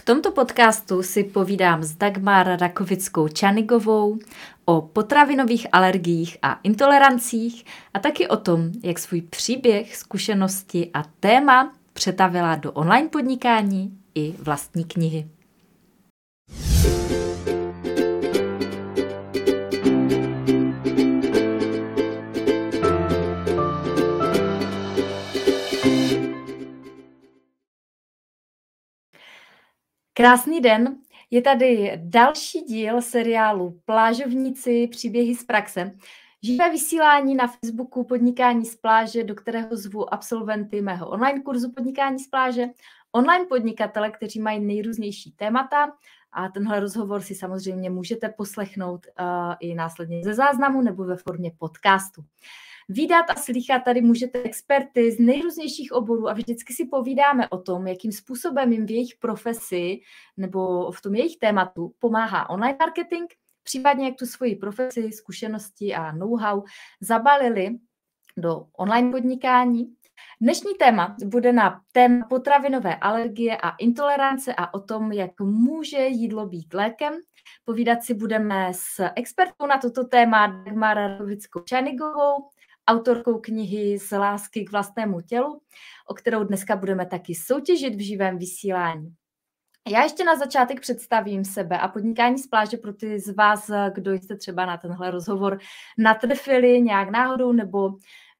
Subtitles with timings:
[0.00, 4.18] V tomto podcastu si povídám s Dagmar Rakovickou Čanigovou
[4.64, 7.64] o potravinových alergiích a intolerancích
[7.94, 14.34] a taky o tom, jak svůj příběh, zkušenosti a téma přetavila do online podnikání i
[14.38, 15.28] vlastní knihy.
[30.20, 30.96] Krásný den,
[31.30, 35.92] je tady další díl seriálu Plážovníci příběhy z praxe.
[36.42, 42.18] Živé vysílání na Facebooku Podnikání z pláže, do kterého zvu absolventy mého online kurzu Podnikání
[42.18, 42.66] z pláže,
[43.12, 45.92] online podnikatele, kteří mají nejrůznější témata
[46.32, 51.52] a tenhle rozhovor si samozřejmě můžete poslechnout uh, i následně ze záznamu nebo ve formě
[51.58, 52.24] podcastu.
[52.92, 57.86] Výdat a slychat tady můžete experty z nejrůznějších oborů a vždycky si povídáme o tom,
[57.86, 60.00] jakým způsobem jim v jejich profesi
[60.36, 63.30] nebo v tom jejich tématu pomáhá online marketing,
[63.62, 66.62] případně jak tu svoji profesi, zkušenosti a know-how
[67.00, 67.70] zabalili
[68.36, 69.94] do online podnikání.
[70.40, 76.46] Dnešní téma bude na téma potravinové alergie a intolerance a o tom, jak může jídlo
[76.46, 77.14] být lékem.
[77.64, 82.50] Povídat si budeme s expertkou na toto téma Dagmar Rovickou Čanigovou,
[82.90, 85.60] autorkou knihy Z lásky k vlastnému tělu,
[86.08, 89.14] o kterou dneska budeme taky soutěžit v živém vysílání.
[89.88, 94.12] Já ještě na začátek představím sebe a podnikání z pláže pro ty z vás, kdo
[94.12, 95.58] jste třeba na tenhle rozhovor
[95.98, 97.90] natrefili nějak náhodou nebo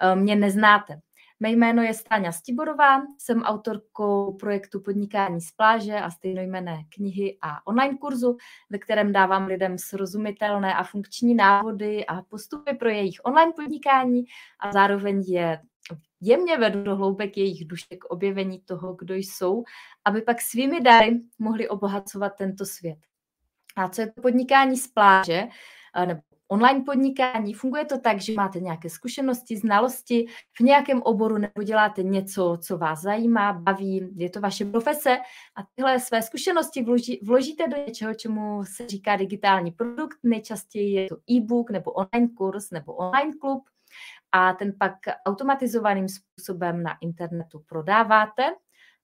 [0.00, 1.00] eh, mě neznáte.
[1.42, 7.66] Mé jméno je Stáňa Stiborová, jsem autorkou projektu Podnikání z pláže a stejnojmené knihy a
[7.66, 8.36] online kurzu,
[8.70, 14.24] ve kterém dávám lidem srozumitelné a funkční návody a postupy pro jejich online podnikání
[14.60, 15.60] a zároveň je
[16.20, 19.64] jemně vedu do hloubek jejich duše k objevení toho, kdo jsou,
[20.04, 22.98] aby pak svými dary mohli obohacovat tento svět.
[23.76, 25.48] A co je to podnikání z pláže,
[26.06, 26.20] nebo
[26.52, 27.54] online podnikání.
[27.54, 30.26] Funguje to tak, že máte nějaké zkušenosti, znalosti
[30.58, 35.18] v nějakém oboru nebo děláte něco, co vás zajímá, baví, je to vaše profese
[35.56, 40.18] a tyhle své zkušenosti vloží, vložíte do něčeho, čemu se říká digitální produkt.
[40.22, 43.62] Nejčastěji je to e-book nebo online kurz nebo online klub
[44.32, 44.92] a ten pak
[45.26, 48.42] automatizovaným způsobem na internetu prodáváte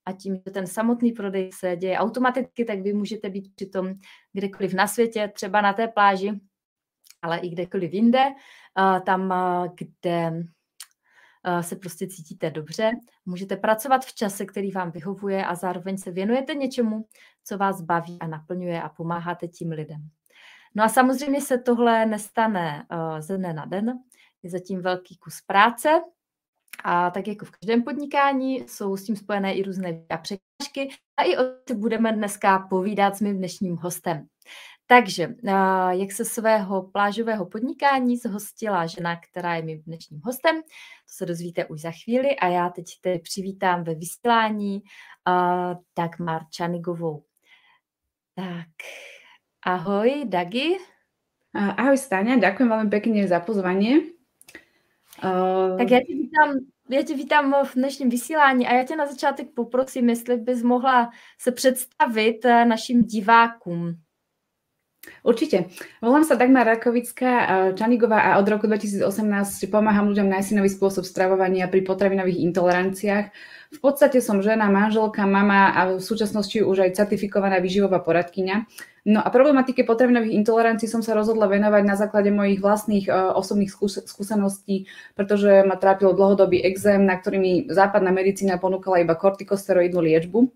[0.06, 3.94] a tím, že ten samotný prodej se děje automaticky, tak vy můžete být přitom
[4.32, 6.40] kdekoliv na světě, třeba na té pláži,
[7.22, 8.24] ale i kdekoliv jinde,
[9.06, 9.34] tam,
[9.74, 10.32] kde
[11.60, 12.90] se prostě cítíte dobře.
[13.26, 17.06] Můžete pracovat v čase, který vám vyhovuje a zároveň se věnujete něčemu,
[17.44, 20.08] co vás baví a naplňuje a pomáháte tím lidem.
[20.74, 22.86] No a samozřejmě se tohle nestane
[23.18, 23.92] ze dne na den.
[24.42, 25.88] Je zatím velký kus práce
[26.84, 31.36] a tak jako v každém podnikání jsou s tím spojené i různé překážky a i
[31.36, 34.26] o tom budeme dneska povídat s mým dnešním hostem.
[34.86, 35.34] Takže,
[35.90, 41.64] jak se svého plážového podnikání zhostila žena, která je mým dnešním hostem, to se dozvíte
[41.64, 44.82] už za chvíli a já teď tedy přivítám ve vysílání
[45.28, 47.24] uh, Dagmar Čanigovou.
[48.34, 48.68] Tak,
[49.66, 50.76] ahoj Dagi.
[51.56, 54.12] Ahoj Stáňa, ďakujem veľmi pekne za pozvanie.
[55.24, 55.80] Uh...
[55.80, 56.50] Tak já tě vítám
[56.90, 61.10] já tě vítám v dnešním vysílání a já tě na začátek poprosím, jestli bys mohla
[61.40, 64.05] se představit eh, našim divákům.
[65.26, 65.70] Určite.
[65.98, 67.32] Volám sa Dagmar Rakovická
[67.74, 69.02] Čanigová a od roku 2018
[69.66, 73.26] pomáham ľuďom nájsť nový spôsob stravovania pri potravinových intoleranciách.
[73.74, 78.66] V podstate som žena, manželka, mama a v súčasnosti už aj certifikovaná výživová poradkyňa.
[79.06, 83.70] No a problematike potravinových intolerancií som sa rozhodla venovať na základe mojich vlastných uh, osobných
[83.70, 90.02] skús- skúseností, pretože ma trápil dlhodobý exém, na ktorý mi západná medicína ponúkala iba kortikosteroidnú
[90.02, 90.50] liečbu.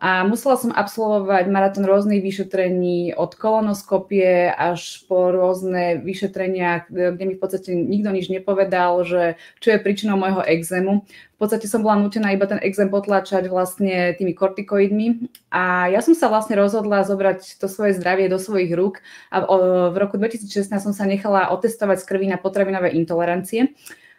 [0.00, 7.36] A musela som absolvovať maratón rôznych vyšetrení od kolonoskopie až po rôzne vyšetrenia, kde mi
[7.36, 11.04] v podstate nikto nič nepovedal, že čo je príčinou môjho exému.
[11.04, 16.16] V podstate som bola nutená iba ten exém potlačať vlastne tými kortikoidmi a ja som
[16.16, 19.44] sa vlastne rozhodla zobrať to svoje zdravie do svojich rúk a
[19.92, 23.76] v roku 2016 som sa nechala otestovať z krvi na potravinové intolerancie.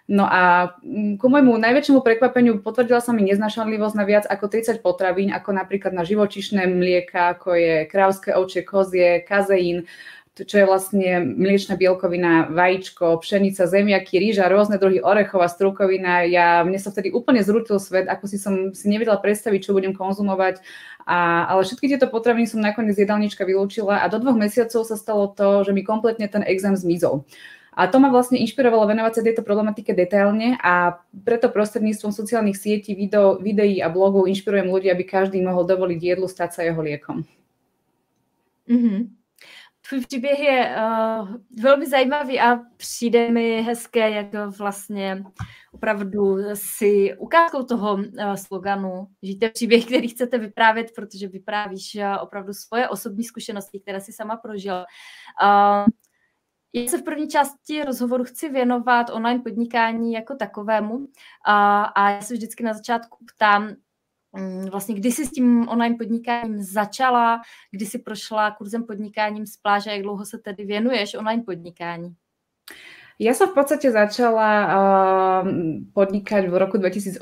[0.10, 4.82] No a mm, ku môjmu najväčšiemu prekvapeniu potvrdila sa mi neznašanlivosť na viac ako 30
[4.82, 9.86] potravín, ako napríklad na živočišné mlieka, ako je krávské ovčie, kozie, kazeín,
[10.32, 16.24] čo je vlastne mliečna bielkovina, vajíčko, pšenica, zemiaky, rýža, rôzne druhy orechov a strukovina.
[16.24, 19.92] Ja, mne sa vtedy úplne zrútil svet, ako si som si nevedela predstaviť, čo budem
[19.92, 20.64] konzumovať.
[21.04, 25.28] A, ale všetky tieto potraviny som nakoniec jedálnička vylúčila a do dvoch mesiacov sa stalo
[25.36, 27.28] to, že mi kompletne ten exém zmizol.
[27.82, 32.94] A to ma vlastne inšpirovalo venovať sa tejto problematike detailne a preto prostredníctvom sociálnych sietí,
[32.94, 37.26] video, videí a blogov inšpirujem ľudí, aby každý mohol dovoliť jedlu stať sa jeho liekom.
[38.70, 39.02] Mm-hmm.
[39.90, 41.30] Tvůj příběh je uh,
[41.62, 45.24] velmi zajímavý a přijde mi hezké, jak vlastně
[45.72, 52.54] opravdu si ukázkou toho uh, sloganu žijte příběh, který chcete vyprávět, protože vyprávíš uh, opravdu
[52.54, 54.86] svoje osobní zkušenosti, které si sama prožil.
[55.44, 55.86] Uh,
[56.74, 61.08] já se v první části rozhovoru chci věnovat online podnikání jako takovému
[61.46, 63.76] a, a já se vždycky na začátku ptám,
[64.34, 67.42] Mm, vlastně kdy jsi s tím online podnikáním začala,
[67.72, 72.16] kdy jsi prošla kurzem podnikáním z pláže, jak dlouho se tedy věnuješ online podnikání?
[73.22, 75.42] Ja som v podstate začala uh,
[75.94, 77.22] podnikať v roku 2018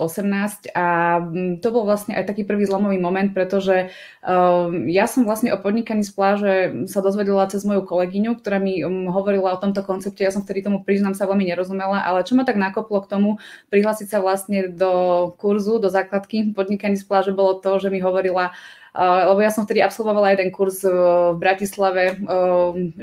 [0.71, 3.91] a mm, to bol vlastne aj taký prvý zlomový moment, pretože
[4.23, 6.53] uh, ja som vlastne o podnikaní z pláže
[6.87, 10.23] sa dozvedela cez moju kolegyňu, ktorá mi um, hovorila o tomto koncepte.
[10.23, 13.35] Ja som vtedy tomu priznám sa veľmi nerozumela, ale čo ma tak nakoplo k tomu
[13.67, 18.55] prihlásiť sa vlastne do kurzu, do základky podnikaní z pláže bolo to, že mi hovorila
[18.95, 22.15] lebo ja som vtedy absolvovala jeden kurz e, v Bratislave, e,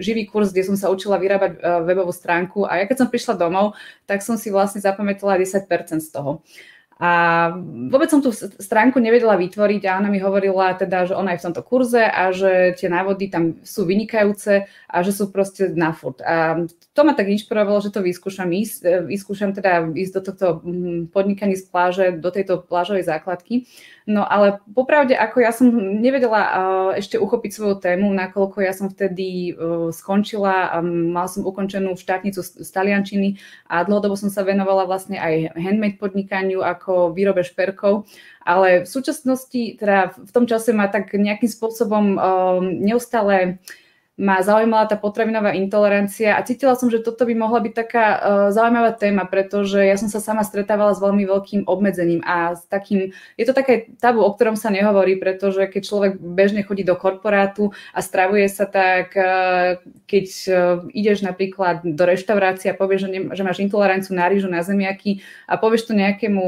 [0.03, 3.39] živý kurz, kde som sa učila vyrábať e, webovú stránku a ja keď som prišla
[3.39, 3.79] domov,
[4.11, 5.67] tak som si vlastne zapamätala 10%
[6.03, 6.43] z toho.
[6.97, 7.53] A
[7.93, 11.47] vôbec som tú stránku nevedela vytvoriť a ona mi hovorila teda, že ona je v
[11.53, 16.25] tomto kurze a že tie návody tam sú vynikajúce a že sú proste na furt.
[16.25, 16.65] A
[16.97, 21.61] to ma tak inšpirovalo, že to vyskúšam ísť, vyskúšam teda ísť do tohto mm, podnikaní
[21.61, 23.69] z pláže, do tejto plážovej základky.
[24.07, 26.39] No ale popravde, ako ja som nevedela
[26.95, 29.51] ešte uchopiť svoju tému, nakoľko ja som vtedy
[29.91, 35.59] skončila a mal som ukončenú štátnicu z taliančiny a dlhodobo som sa venovala vlastne aj
[35.59, 38.07] handmade podnikaniu ako výrobe šperkov,
[38.47, 42.15] ale v súčasnosti, teda v tom čase ma tak nejakým spôsobom
[42.87, 43.59] neustále
[44.17, 48.19] ma zaujímala tá potravinová intolerancia a cítila som, že toto by mohla byť taká uh,
[48.49, 53.13] zaujímavá téma, pretože ja som sa sama stretávala s veľmi veľkým obmedzením a s takým,
[53.37, 57.77] je to také tabu, o ktorom sa nehovorí, pretože keď človek bežne chodí do korporátu
[57.93, 60.57] a stravuje sa tak, uh, keď uh,
[60.97, 65.21] ideš napríklad do reštaurácie a povieš, že, ne, že máš intoleranciu na rýžu, na zemiaky
[65.45, 66.45] a povieš to nejakému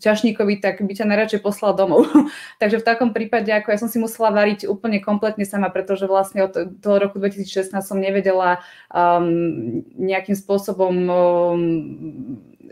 [0.00, 2.08] čašníkovi, tak by ťa najradšej poslal domov.
[2.64, 6.48] Takže v takom prípade, ako ja som si musela variť úplne kompletne sama, pretože vlastne
[6.48, 8.62] od toho roku 2016 som nevedela
[8.94, 11.58] um, nejakým spôsobom um,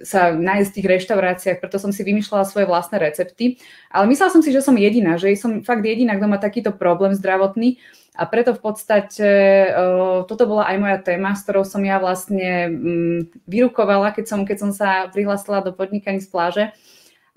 [0.06, 3.58] sa nájsť v tých reštauráciách, preto som si vymýšľala svoje vlastné recepty.
[3.90, 7.18] Ale myslela som si, že som jediná, že som fakt jediná, kto má takýto problém
[7.18, 7.82] zdravotný.
[8.14, 9.28] A preto v podstate
[9.72, 13.18] uh, toto bola aj moja téma, s ktorou som ja vlastne um,
[13.50, 16.64] vyrukovala, keď som, keď som sa prihlásila do podnikaní z pláže.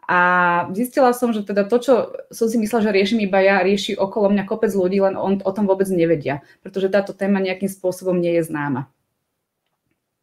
[0.05, 0.19] A
[0.73, 1.93] zistila som, že teda to, čo
[2.29, 5.51] som si myslela, že riešim iba ja, rieši okolo mňa kopec ľudí, len on, o
[5.51, 8.85] tom vôbec nevedia, pretože táto téma nejakým spôsobom nie je známa.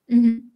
[0.06, 0.52] Mm-hmm.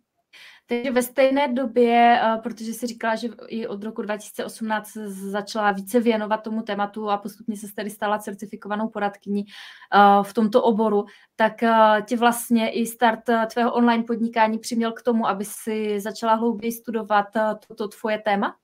[0.69, 6.00] Takže ve stejné době, eh, protože si říkala, že i od roku 2018 začala více
[6.00, 11.05] věnovat tomu tématu a postupně se tedy stala certifikovanou poradkyní eh, v tomto oboru,
[11.37, 13.20] tak eh, tě vlastně i start
[13.52, 17.26] tvého online podnikání přiměl k tomu, aby si začala hlouběji studovat
[17.69, 18.56] toto tvoje téma?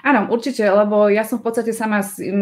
[0.00, 2.32] Áno, určite, lebo ja som v podstate sama si,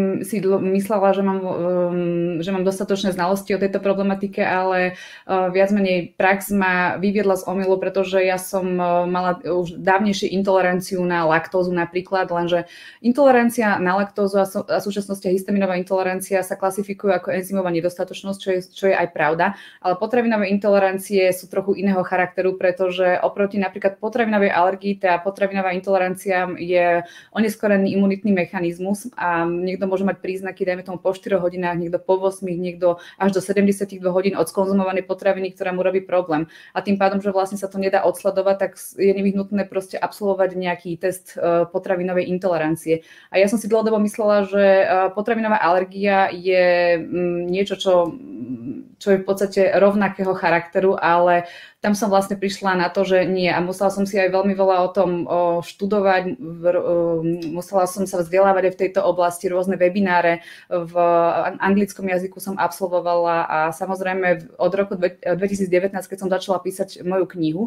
[0.44, 4.94] myslela, že mám, um, že mám dostatočné znalosti o tejto problematike, ale
[5.26, 10.30] uh, viac menej prax ma vyviedla z omylu, pretože ja som uh, mala už dávnejšie
[10.30, 12.70] intoleranciu na laktózu napríklad, lenže
[13.02, 18.60] intolerancia na laktózu a, a súčasnosti histaminová intolerancia sa klasifikujú ako enzymová nedostatočnosť, čo je,
[18.70, 24.54] čo je aj pravda, ale potravinové intolerancie sú trochu iného charakteru, pretože oproti napríklad potravinovej
[24.54, 27.02] alergii, tá potravinová intolerancia je
[27.34, 32.16] oneskorený imunitný mechanizmus a niekto môže mať príznaky, dajme tomu po 4 hodinách, niekto po
[32.16, 36.46] 8, niekto až do 72 hodín od skonzumovanej potraviny, ktorá mu robí problém.
[36.70, 40.94] A tým pádom, že vlastne sa to nedá odsledovať, tak je nevyhnutné proste absolvovať nejaký
[40.96, 43.02] test e, potravinovej intolerancie.
[43.34, 44.84] A ja som si dlhodobo myslela, že e,
[45.18, 48.14] potravinová alergia je mm, niečo, čo,
[48.98, 51.46] čo je v podstate rovnakého charakteru, ale
[51.84, 53.52] tam som vlastne prišla na to, že nie.
[53.52, 55.10] A musela som si aj veľmi veľa o tom
[55.60, 56.40] študovať,
[57.52, 60.40] musela som sa vzdelávať aj v tejto oblasti, rôzne webináre.
[60.72, 60.94] V
[61.60, 67.64] anglickom jazyku som absolvovala a samozrejme od roku 2019, keď som začala písať moju knihu,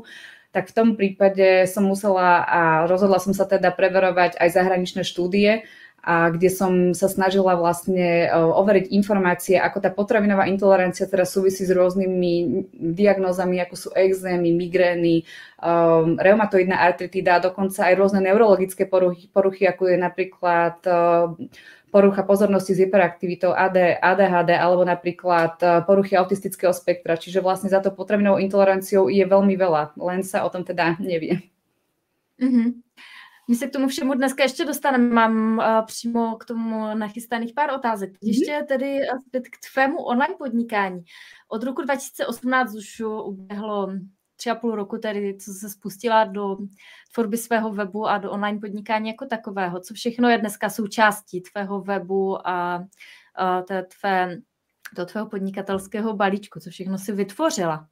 [0.56, 5.68] tak v tom prípade som musela a rozhodla som sa teda preverovať aj zahraničné štúdie,
[6.04, 11.68] a kde som sa snažila vlastne e, overiť informácie, ako tá potravinová intolerancia teraz súvisí
[11.68, 12.64] s rôznymi
[12.96, 15.28] diagnózami, ako sú exémy, migrény,
[15.60, 21.36] um, reumatoidná artritida a dokonca aj rôzne neurologické poruchy, poruchy ako je napríklad uh,
[21.92, 27.16] porucha pozornosti s hyperaktivitou, AD, ADHD alebo napríklad poruchy autistického spektra.
[27.16, 31.48] Čiže vlastne za to potravinovou intoleranciou je veľmi veľa, len sa o tom teda nevie.
[32.38, 32.68] Mm-hmm.
[33.50, 35.14] My se k tomu všemu dneska ještě dostaneme.
[35.14, 38.12] Mám uh, přímo k tomu nachystaných pár otázek.
[38.12, 38.28] Mm-hmm.
[38.28, 41.04] Ještě tedy zpět k tvému online podnikání.
[41.50, 43.90] Od roku 2018 už uběhlo
[44.36, 46.58] tři a půl roku tedy, co se spustila do
[47.14, 49.80] tvorby svého webu a do online podnikání jako takového.
[49.80, 52.86] Co všechno je dneska součástí tvého webu a,
[53.36, 54.38] a té tvé,
[54.96, 56.60] do tvého podnikatelského balíčku?
[56.60, 57.88] Co všechno si vytvořila?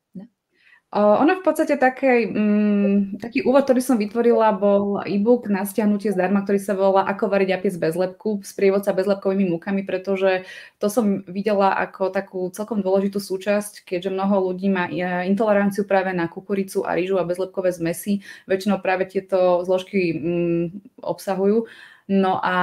[0.95, 6.47] Ono v podstate také, um, taký úvod, ktorý som vytvorila, bol e-book na stiahnutie zdarma,
[6.47, 10.47] ktorý sa volá Ako variť apiec bez lepku s prievodca bezlepkovými múkami, pretože
[10.79, 16.15] to som videla ako takú celkom dôležitú súčasť, keďže mnoho ľudí má e, intoleranciu práve
[16.15, 18.23] na kukuricu a rýžu a bezlepkové zmesy.
[18.47, 21.67] Väčšinou práve tieto zložky um, obsahujú.
[22.05, 22.57] No a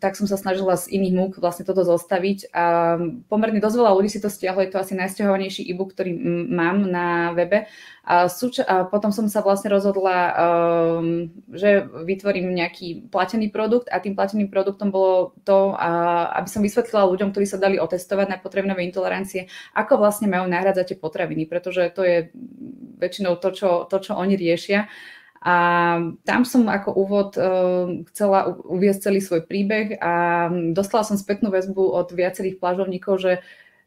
[0.00, 2.96] tak som sa snažila z iných múk vlastne toto zostaviť a
[3.28, 6.16] pomerne dosť veľa ľudí si to stiahlo, je to asi najstiahovanejší e-book, ktorý
[6.48, 7.68] mám na webe
[8.08, 14.00] a, súča- a potom som sa vlastne rozhodla, um, že vytvorím nejaký platený produkt a
[14.00, 18.40] tým plateným produktom bolo to, a, aby som vysvetlila ľuďom, ktorí sa dali otestovať na
[18.40, 22.32] potravinové intolerancie, ako vlastne majú nahradzať tie potraviny, pretože to je
[22.96, 24.88] väčšinou to, čo, to, čo oni riešia.
[25.42, 25.54] A
[26.22, 31.82] tam som ako úvod uh, chcela uviezť celý svoj príbeh a dostala som spätnú väzbu
[31.82, 33.32] od viacerých plážovníkov, že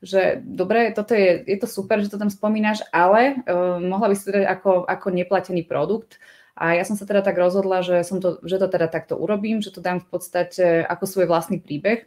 [0.06, 4.16] že dobre, toto je, je to super, že to tam spomínaš, ale uh, mohla by
[4.16, 6.22] si to ako, ako neplatený produkt.
[6.54, 9.60] A ja som sa teda tak rozhodla, že, som to, že to teda takto urobím,
[9.60, 12.06] že to dám v podstate ako svoj vlastný príbeh.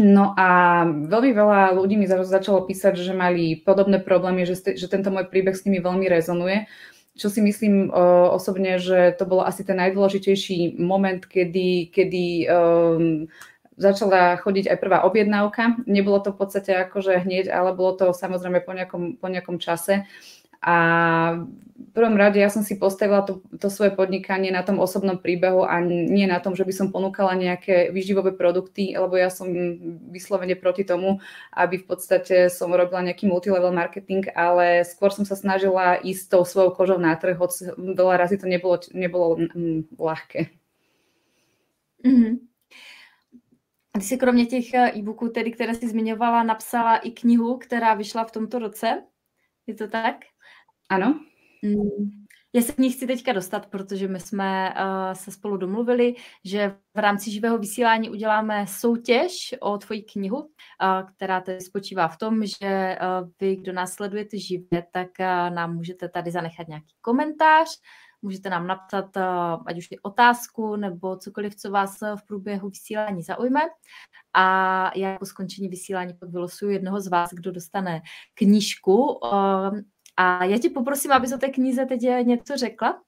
[0.00, 5.12] No a veľmi veľa ľudí mi začalo písať, že mali podobné problémy, že, že tento
[5.12, 6.66] môj príbeh s nimi veľmi rezonuje
[7.12, 13.28] čo si myslím uh, osobne, že to bolo asi ten najdôležitejší moment, kedy, kedy um,
[13.76, 15.80] začala chodiť aj prvá objednávka.
[15.84, 20.08] Nebolo to v podstate akože hneď, ale bolo to samozrejme po nejakom, po nejakom čase.
[20.62, 20.76] A
[21.82, 25.66] v prvom rade ja som si postavila to, to svoje podnikanie na tom osobnom príbehu
[25.66, 29.50] a nie na tom, že by som ponúkala nejaké výživové produkty, lebo ja som
[30.08, 31.18] vyslovene proti tomu,
[31.52, 36.46] aby v podstate som robila nejaký multilevel marketing, ale skôr som sa snažila ísť tou
[36.46, 39.50] svojou kožou na trh, hoď veľa razy to nebolo, nebolo
[39.98, 40.48] ľahké.
[42.06, 42.34] Mm-hmm.
[43.92, 48.24] Ty si kromě těch eh, e-booků, tedy, které jsi zmiňovala, napsala i knihu, která vyšla
[48.24, 49.02] v tomto roce.
[49.66, 50.31] Je to tak?
[50.88, 51.20] Ano.
[51.62, 52.22] Mm.
[52.54, 56.76] Já se k ní chci teďka dostat, protože my jsme uh, se spolu domluvili, že
[56.94, 60.48] v rámci živého vysílání uděláme soutěž o tvoji knihu, uh,
[61.16, 65.74] která tedy spočívá v tom, že uh, vy, kdo nás sledujete živě, tak uh, nám
[65.74, 67.68] můžete tady zanechat nějaký komentář,
[68.22, 73.22] můžete nám napsat uh, ať už je otázku nebo cokoliv, co vás v průběhu vysílání
[73.22, 73.60] zaujme.
[74.34, 78.02] A já po skončení vysílání pak vylosuju jednoho z vás, kdo dostane
[78.34, 79.78] knížku uh,
[80.16, 83.00] a ja ti poprosím, aby o tej knize teď něco řekla.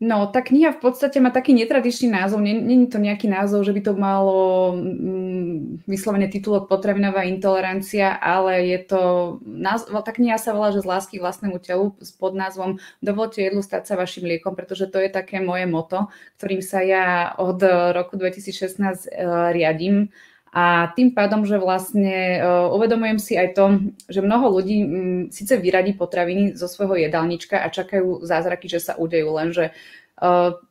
[0.00, 2.40] No, tá kniha v podstate má taký netradičný názov.
[2.40, 8.78] Není to nejaký názov, že by to malo mm, vyslovene titulok potravinová intolerancia, ale je
[8.88, 9.00] to...
[9.44, 13.92] Názov, tá kniha sa volá, že z lásky vlastnému telu s podnázvom Dovolte jedlu stať
[13.92, 16.08] sa vašim liekom, pretože to je také moje moto,
[16.40, 17.60] ktorým sa ja od
[17.92, 20.08] roku 2016 uh, eh, riadím
[20.50, 24.90] a tým pádom, že vlastne uh, uvedomujem si aj to, že mnoho ľudí um,
[25.30, 29.70] síce vyradí potraviny zo svojho jedálnička a čakajú zázraky, že sa udejú, lenže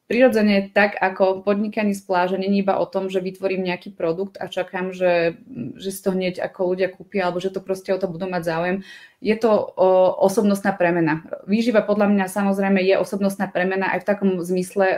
[0.10, 4.50] prirodzene tak ako podnikanie z pláže není iba o tom, že vytvorím nejaký produkt a
[4.50, 5.38] čakám, že,
[5.78, 8.42] že si to hneď ako ľudia kúpia alebo že to proste o to budú mať
[8.42, 8.78] záujem.
[9.22, 11.22] Je to o, osobnostná premena.
[11.46, 14.88] Výživa podľa mňa samozrejme je osobnostná premena aj v takom zmysle,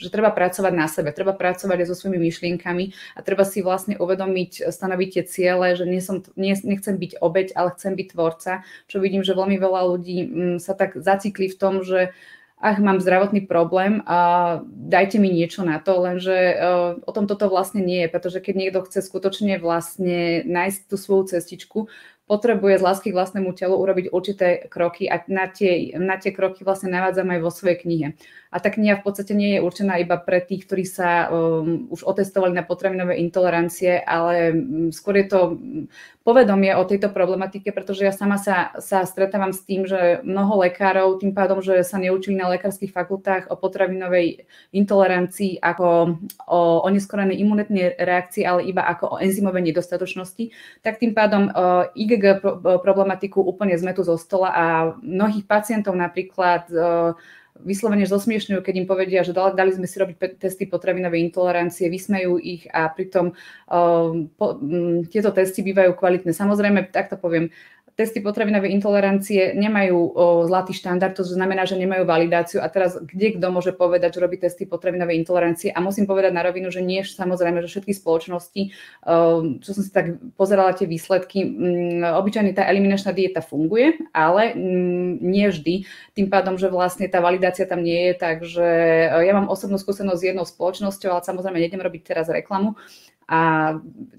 [0.00, 2.84] že treba pracovať na sebe, treba pracovať aj so svojimi myšlienkami
[3.16, 7.52] a treba si vlastne uvedomiť, stanoviť tie ciele, že nie som, nie, nechcem byť obeď,
[7.52, 11.58] ale chcem byť tvorca, čo vidím, že veľmi veľa ľudí um, sa tak zacikli v
[11.60, 12.16] tom, že
[12.62, 17.50] ach, mám zdravotný problém a dajte mi niečo na to, lenže uh, o tom toto
[17.50, 21.90] vlastne nie je, pretože keď niekto chce skutočne vlastne nájsť tú svoju cestičku,
[22.30, 26.62] potrebuje z lásky k vlastnému telu urobiť určité kroky a na tie, na tie kroky
[26.62, 28.08] vlastne navádzam aj vo svojej knihe.
[28.52, 32.04] A tá kniha v podstate nie je určená iba pre tých, ktorí sa um, už
[32.04, 35.40] otestovali na potravinové intolerancie, ale um, skôr je to
[36.22, 41.18] povedomie o tejto problematike, pretože ja sama sa, sa stretávam s tým, že mnoho lekárov
[41.18, 47.98] tým pádom, že sa neučili na lekárskych fakultách o potravinovej intolerancii ako o oneskorenej imunitnej
[47.98, 50.52] reakcii, ale iba ako o enzymovej nedostatočnosti,
[50.84, 52.44] tak tým pádom uh, IgG
[52.84, 54.64] problematiku úplne zmetú zo stola a
[55.00, 57.18] mnohých pacientov napríklad uh,
[57.62, 62.66] vyslovene zosmiešňujú, keď im povedia, že dali sme si robiť testy potravinovej intolerancie, vysmejú ich
[62.70, 66.34] a pritom uh, po, um, tieto testy bývajú kvalitné.
[66.34, 67.54] Samozrejme, takto poviem,
[67.92, 70.10] testy potravinovej intolerancie nemajú o,
[70.48, 72.64] zlatý štandard, to znamená, že nemajú validáciu.
[72.64, 75.68] A teraz kde kto môže povedať, že robí testy potravinovej intolerancie?
[75.70, 78.62] A musím povedať na rovinu, že nie samozrejme, že všetky spoločnosti,
[79.04, 84.00] o, čo som si tak pozerala tie výsledky, m, mm, obyčajne tá eliminačná dieta funguje,
[84.16, 85.74] ale m, mm, nie vždy,
[86.16, 88.66] tým pádom, že vlastne tá validácia tam nie je, takže
[89.20, 92.76] ja mám osobnú skúsenosť s jednou spoločnosťou, ale samozrejme nejdem robiť teraz reklamu,
[93.32, 93.40] a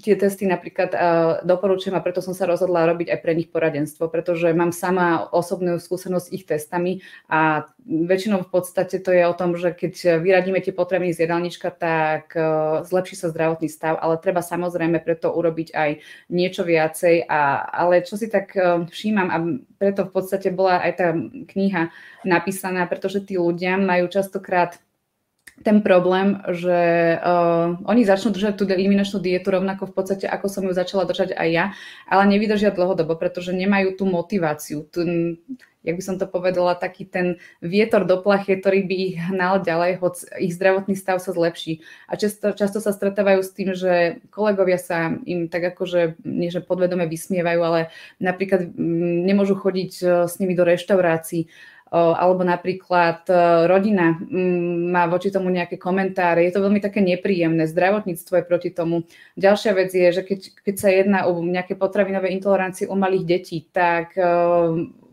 [0.02, 1.00] tie testy napríklad uh,
[1.46, 5.78] doporučujem a preto som sa rozhodla robiť aj pre nich poradenstvo, pretože mám sama osobnú
[5.78, 10.58] skúsenosť s ich testami a väčšinou v podstate to je o tom, že keď vyradíme
[10.66, 15.78] tie potraviny z jedálnička, tak uh, zlepší sa zdravotný stav, ale treba samozrejme preto urobiť
[15.78, 15.90] aj
[16.34, 17.30] niečo viacej.
[17.30, 19.38] A, ale čo si tak uh, všímam a
[19.78, 21.14] preto v podstate bola aj tá
[21.54, 21.94] kniha
[22.26, 24.82] napísaná, pretože tí ľudia majú častokrát
[25.62, 26.80] ten problém, že
[27.22, 31.38] uh, oni začnú držať tú eliminačnú dietu rovnako v podstate, ako som ju začala držať
[31.38, 31.66] aj ja,
[32.10, 35.06] ale nevydržia dlhodobo, pretože nemajú tú motiváciu, tú,
[35.86, 40.02] jak by som to povedala, taký ten vietor do plachie, ktorý by ich hnal ďalej,
[40.02, 41.86] hoď ich zdravotný stav sa zlepší.
[42.10, 46.66] A často, často sa stretávajú s tým, že kolegovia sa im tak akože, nie že
[46.66, 47.80] podvedome vysmievajú, ale
[48.18, 51.52] napríklad mm, nemôžu chodiť uh, s nimi do reštaurácií,
[51.94, 53.34] alebo napríklad e,
[53.70, 56.42] rodina mm, má voči tomu nejaké komentáre.
[56.42, 57.70] Je to veľmi také nepríjemné.
[57.70, 59.06] Zdravotníctvo je proti tomu.
[59.38, 63.70] Ďalšia vec je, že keď, keď sa jedná o nejaké potravinové intolerancie u malých detí,
[63.70, 64.26] tak e,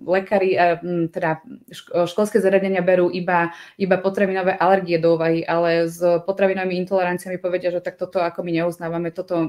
[0.00, 0.80] lekári, e,
[1.12, 1.44] teda
[2.08, 7.84] školské zariadenia berú iba, iba potravinové alergie do úvahy, ale s potravinovými intoleranciami povedia, že
[7.84, 9.44] tak toto ako my neuznávame, toto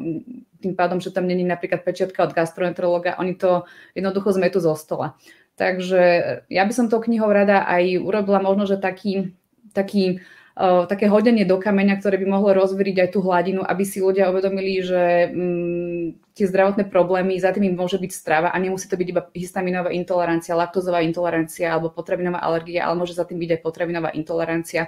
[0.60, 3.64] tým pádom, že tam není napríklad pečiatka od gastroenterologa, oni to
[3.96, 5.16] jednoducho zmetú zo stola.
[5.56, 6.02] Takže
[6.50, 9.36] ja by som tou knihou rada aj urobila možno, že taký,
[9.76, 10.24] taký
[10.58, 14.32] uh, také hodenie do kameňa, ktoré by mohlo rozviriť aj tú hladinu, aby si ľudia
[14.32, 19.08] uvedomili, že um, tie zdravotné problémy, za tým môže byť strava a nemusí to byť
[19.08, 24.10] iba histaminová intolerancia, laktózová intolerancia alebo potravinová alergia, ale môže za tým byť aj potravinová
[24.16, 24.88] intolerancia,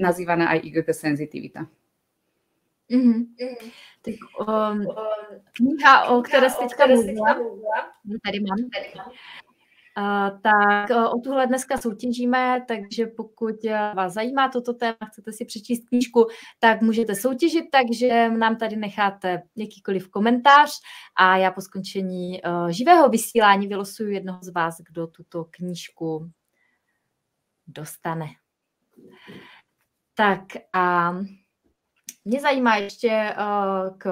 [0.00, 1.68] nazývaná aj IgG senzitivita.
[2.92, 3.20] Mm-hmm.
[4.02, 4.14] Tak,
[4.48, 4.86] um,
[5.52, 7.36] kniha, o které jste teďka mluvila,
[8.24, 9.10] tady mám, tady mám
[9.98, 15.32] Uh, tak uh, o tuhle dneska soutěžíme, takže pokud uh, vás zajímá toto téma, chcete
[15.32, 16.26] si přečíst knížku,
[16.60, 20.70] tak můžete soutěžit, takže nám tady necháte jakýkoliv komentář
[21.16, 26.30] a já po skončení živého vysílání vylosuju jednoho z vás, kdo tuto knížku
[27.66, 28.26] dostane.
[30.14, 31.12] Tak a
[32.24, 33.34] mě zajímá ještě
[33.98, 34.04] k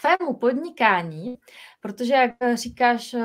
[0.00, 1.34] tvému podnikání,
[1.80, 3.16] protože jak říkáš,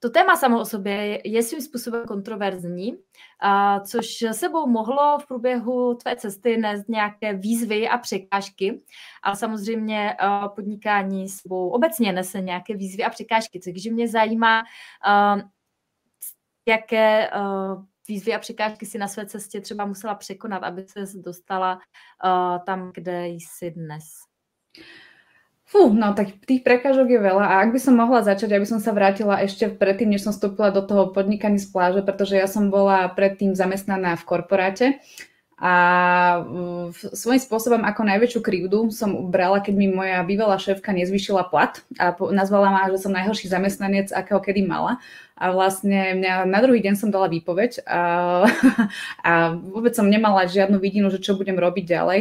[0.00, 2.98] to téma samo o sobě je svým způsobem kontroverzní,
[3.40, 8.82] a což sebou mohlo v průběhu tvé cesty nést nějaké výzvy a překážky,
[9.22, 10.16] ale samozřejmě
[10.54, 14.62] podnikání sebou obecně nese nějaké výzvy a překážky, takže mě zajímá,
[16.68, 17.30] jaké
[18.08, 21.80] výzvy a překážky si na své cestě třeba musela překonat, aby se dostala
[22.66, 24.04] tam, kde jsi dnes.
[25.68, 28.80] Fú, no tak tých prekážok je veľa a ak by som mohla začať, aby som
[28.80, 32.72] sa vrátila ešte predtým, než som vstúpila do toho podnikania z pláže, pretože ja som
[32.72, 34.86] bola predtým zamestnaná v korporáte
[35.58, 35.74] a
[37.10, 42.14] svojím spôsobom ako najväčšiu krivdu som brala, keď mi moja bývalá šéfka nezvyšila plat a
[42.14, 45.02] nazvala ma, že som najhorší zamestnanec, akého kedy mala.
[45.34, 48.00] A vlastne mňa na druhý deň som dala výpoveď a,
[49.26, 52.20] a vôbec som nemala žiadnu vidinu, že čo budem robiť ďalej.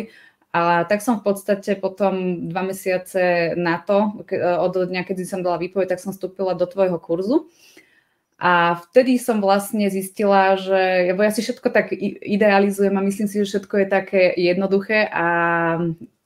[0.57, 5.61] A tak som v podstate potom dva mesiace na to, od dňa, keď som dala
[5.61, 7.45] výpoveď, tak som vstúpila do tvojho kurzu.
[8.37, 11.89] A vtedy som vlastne zistila, že ja si všetko tak
[12.21, 15.25] idealizujem a myslím si, že všetko je také jednoduché a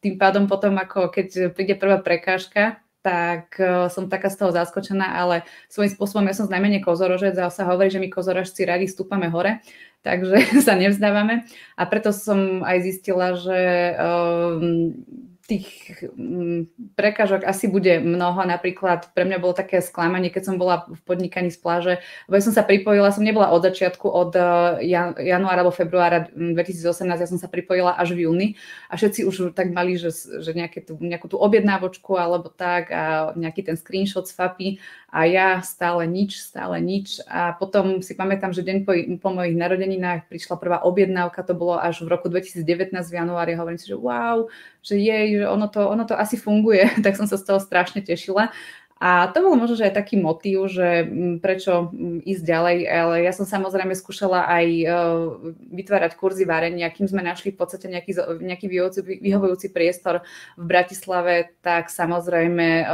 [0.03, 5.17] tým pádom potom, ako keď príde prvá prekážka, tak e, som taká z toho zaskočená,
[5.17, 8.85] ale svojím spôsobom ja som z najmenej kozorožec a sa hovorí, že my kozorožci radi
[8.85, 9.61] stúpame hore,
[10.01, 11.45] takže sa nevzdávame.
[11.77, 13.59] A preto som aj zistila, že
[13.97, 14.93] um,
[15.51, 15.67] tých
[16.15, 18.39] mm, prekážok asi bude mnoho.
[18.47, 21.93] Napríklad pre mňa bolo také sklamanie, keď som bola v podnikaní z pláže,
[22.31, 26.87] lebo ja som sa pripojila, som nebola od začiatku, od eh, januára alebo februára 2018,
[27.03, 28.47] mm, ja som sa pripojila až v júni
[28.87, 33.35] a všetci už tak mali, že, že nejaké tú, nejakú tú objednávočku alebo tak a
[33.35, 34.79] nejaký ten screenshot z FAPy
[35.11, 37.19] a ja stále nič, stále nič.
[37.27, 41.75] A potom si pamätám, že deň po, po mojich narodeninách prišla prvá objednávka, to bolo
[41.75, 44.47] až v roku 2019 v januári, hovorím si, že wow,
[44.79, 47.99] že jej, že ono to, ono to asi funguje, tak som sa z toho strašne
[47.99, 48.55] tešila.
[49.01, 53.15] A to bol možno, že aj taký motív, že mm, prečo mm, ísť ďalej, ale
[53.25, 54.85] ja som samozrejme skúšala aj e,
[55.73, 58.13] vytvárať kurzy varenia, kým sme našli v podstate nejaký,
[58.45, 58.69] nejaký
[59.25, 60.21] vyhovujúci priestor
[60.53, 62.85] v Bratislave, tak samozrejme e,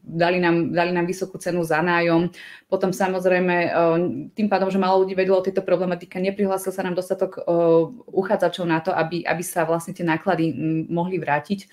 [0.00, 2.32] dali nám, dali nám vysokú cenu za nájom.
[2.72, 3.70] Potom samozrejme e,
[4.32, 7.44] tým pádom, že malo ľudí vedelo o tejto problematike, neprihlásil sa nám dostatok
[8.08, 10.56] uchádzačov na to, aby, aby sa vlastne tie náklady
[10.88, 11.68] mohli vrátiť.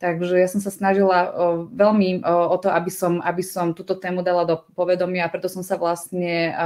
[0.00, 1.28] Takže ja som sa snažila
[1.68, 5.60] veľmi o, to, aby som, aby som túto tému dala do povedomia a preto som
[5.60, 6.56] sa vlastne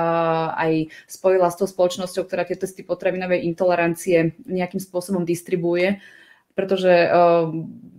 [0.55, 5.99] aj spojila s tou spoločnosťou, ktorá tie testy potravinovej intolerancie nejakým spôsobom distribuje,
[6.55, 7.11] pretože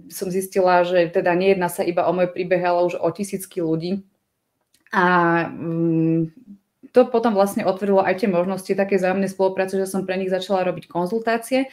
[0.08, 4.08] som zistila, že teda nejedná sa iba o môj príbeh, ale už o tisícky ľudí.
[4.95, 5.04] A
[5.52, 6.32] um,
[6.95, 10.63] to potom vlastne otvorilo aj tie možnosti také zájomnej spolupráce, že som pre nich začala
[10.63, 11.67] robiť konzultácie,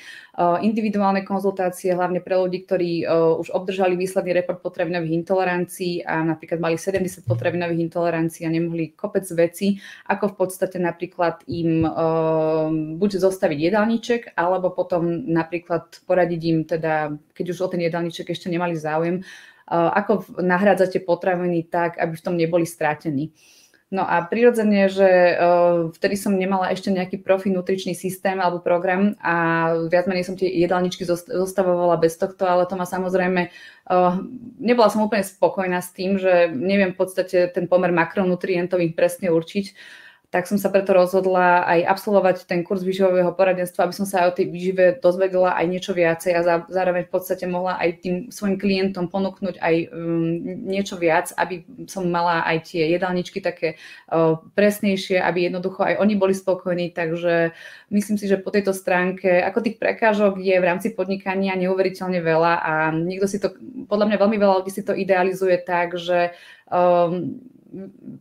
[0.67, 3.07] individuálne konzultácie, hlavne pre ľudí, ktorí
[3.39, 9.23] už obdržali výsledný report potravinových intolerancií a napríklad mali 70 potravinových intolerancií a nemohli kopec
[9.39, 9.79] veci,
[10.11, 11.87] ako v podstate napríklad im
[12.99, 18.51] buď zostaviť jedálniček, alebo potom napríklad poradiť im teda, keď už o ten jedálniček ešte
[18.51, 19.23] nemali záujem,
[19.71, 23.31] ako nahrádzate potraviny tak, aby v tom neboli strátení.
[23.93, 29.21] No a prirodzene, že uh, vtedy som nemala ešte nejaký profi nutričný systém alebo program
[29.21, 33.53] a viac menej som tie jedálničky zostavovala bez tohto, ale to ma samozrejme,
[33.93, 34.17] uh,
[34.57, 39.29] nebola som úplne spokojná s tým, že neviem v podstate ten pomer makronutrientov ich presne
[39.29, 39.77] určiť
[40.33, 44.27] tak som sa preto rozhodla aj absolvovať ten kurz výživového poradenstva, aby som sa aj
[44.33, 48.57] o tej výžive dozvedela aj niečo viacej a zároveň v podstate mohla aj tým svojim
[48.57, 50.25] klientom ponúknuť aj um,
[50.73, 53.77] niečo viac, aby som mala aj tie jedálničky také
[54.09, 56.97] uh, presnejšie, aby jednoducho aj oni boli spokojní.
[56.97, 57.53] Takže
[57.93, 62.55] myslím si, že po tejto stránke, ako tých prekážok je v rámci podnikania neuveriteľne veľa
[62.65, 63.53] a niekto si to,
[63.85, 66.33] podľa mňa veľmi veľa ľudí si to idealizuje tak, že
[66.73, 67.37] um,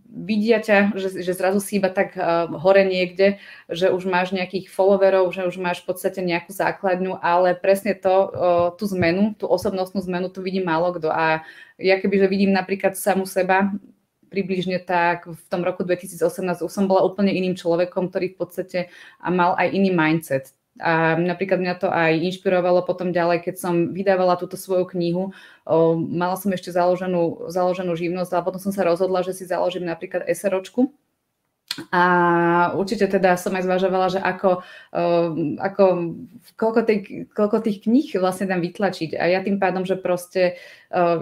[0.08, 3.38] vidia ťa, že, že zrazu si iba tak uh, hore niekde,
[3.68, 8.16] že už máš nejakých followerov, že už máš v podstate nejakú základňu, ale presne to,
[8.32, 11.12] uh, tú zmenu, tú osobnostnú zmenu, tu vidí málo kto.
[11.12, 11.44] A
[11.76, 13.76] ja kebyže vidím napríklad samu seba,
[14.32, 18.80] približne tak v tom roku 2018 už som bola úplne iným človekom, ktorý v podstate
[19.20, 20.56] mal aj iný mindset.
[20.80, 25.36] A napríklad mňa to aj inšpirovalo potom ďalej, keď som vydávala túto svoju knihu.
[25.96, 30.28] Mala som ešte založenú, založenú živnosť a potom som sa rozhodla, že si založím napríklad
[30.28, 30.92] SROčku,
[31.92, 32.04] a
[32.76, 34.60] určite teda som aj zvažovala, že ako,
[35.56, 35.84] ako
[36.60, 36.98] koľko, tej,
[37.32, 39.16] koľko tých kníh vlastne dám vytlačiť.
[39.16, 40.60] A ja tým pádom, že proste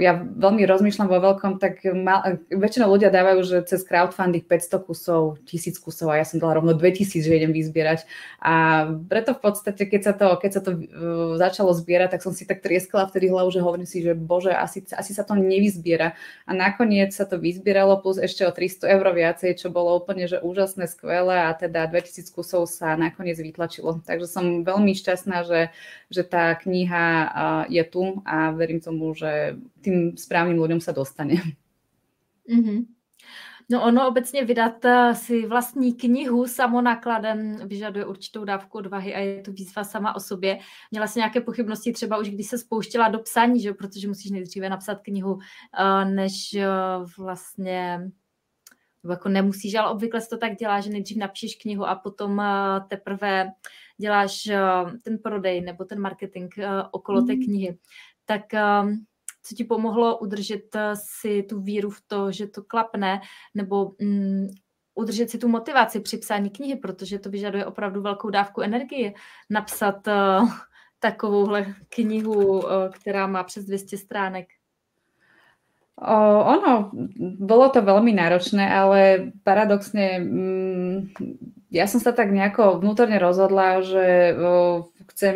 [0.01, 5.37] ja veľmi rozmýšľam vo veľkom, tak mal, väčšinou ľudia dávajú, že cez crowdfunding 500 kusov,
[5.45, 8.09] 1000 kusov a ja som dala rovno 2000, že idem vyzbierať.
[8.41, 10.81] A preto v podstate, keď sa to, keď sa to uh,
[11.37, 14.81] začalo zbierať, tak som si tak trieskala vtedy hlavu, že hovorím si, že bože, asi,
[14.89, 16.17] asi sa to nevyzbiera.
[16.49, 20.41] A nakoniec sa to vyzbieralo plus ešte o 300 eur viacej, čo bolo úplne, že
[20.41, 24.01] úžasné, skvelé a teda 2000 kusov sa nakoniec vytlačilo.
[24.01, 25.69] Takže som veľmi šťastná, že,
[26.09, 27.05] že tá kniha
[27.69, 31.39] je tu a verím tomu, že tým správnym ľuďom sa dostane.
[32.49, 32.99] Mm-hmm.
[33.71, 39.41] No ono obecně vydat eh, si vlastní knihu samonakladem vyžaduje určitou dávku odvahy a je
[39.41, 40.59] to výzva sama o sobě.
[40.91, 43.73] Měla jsi nějaké pochybnosti třeba už, když se spouštěla do psaní, že?
[43.73, 45.39] protože musíš nejdříve napsat knihu,
[45.79, 46.67] eh, než eh,
[47.17, 47.99] vlastně
[49.03, 52.41] nebo jako nemusíš, ale obvykle se to tak dělá, že nejdřív napíšeš knihu a potom
[52.87, 53.51] teprve
[53.97, 54.49] děláš
[55.03, 56.53] ten prodej nebo ten marketing
[56.91, 57.41] okolo té mm.
[57.41, 57.77] knihy.
[58.25, 58.41] Tak
[59.49, 63.21] co ti pomohlo udržet si tu víru v to, že to klapne,
[63.55, 64.47] nebo mm,
[64.95, 69.13] udržet si tu motivaci při psání knihy, protože to vyžaduje opravdu velkou dávku energie
[69.49, 70.49] napsat uh,
[70.99, 74.47] takovouhle knihu, uh, která má přes 200 stránek.
[75.99, 76.15] O,
[76.55, 76.95] ono,
[77.43, 81.11] bolo to veľmi náročné, ale paradoxne mm,
[81.75, 85.35] ja som sa tak nejako vnútorne rozhodla, že o, chcem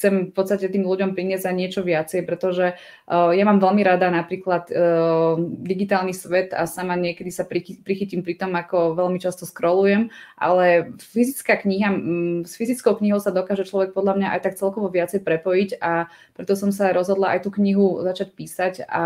[0.00, 4.08] chcem v podstate tým ľuďom priniesť za niečo viacej, pretože uh, ja mám veľmi rada
[4.08, 10.08] napríklad uh, digitálny svet a sama niekedy sa prichytím pri tom, ako veľmi často scrollujem,
[10.40, 14.88] ale fyzická kniha, um, s fyzickou knihou sa dokáže človek podľa mňa aj tak celkovo
[14.88, 19.04] viacej prepojiť a preto som sa rozhodla aj tú knihu začať písať a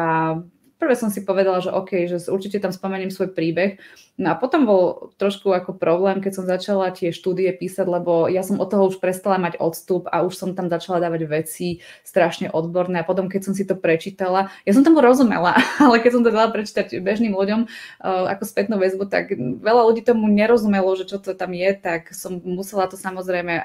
[0.79, 3.79] prvé som si povedala, že OK, že určite tam spomeniem svoj príbeh.
[4.15, 8.47] No a potom bol trošku ako problém, keď som začala tie štúdie písať, lebo ja
[8.47, 12.47] som od toho už prestala mať odstup a už som tam začala dávať veci strašne
[12.47, 16.23] odborné a potom, keď som si to prečítala, ja som tomu rozumela, ale keď som
[16.23, 21.11] to dala prečítať bežným ľuďom uh, ako spätnú väzbu, tak veľa ľudí tomu nerozumelo, že
[21.11, 23.65] čo to tam je, tak som musela to samozrejme uh,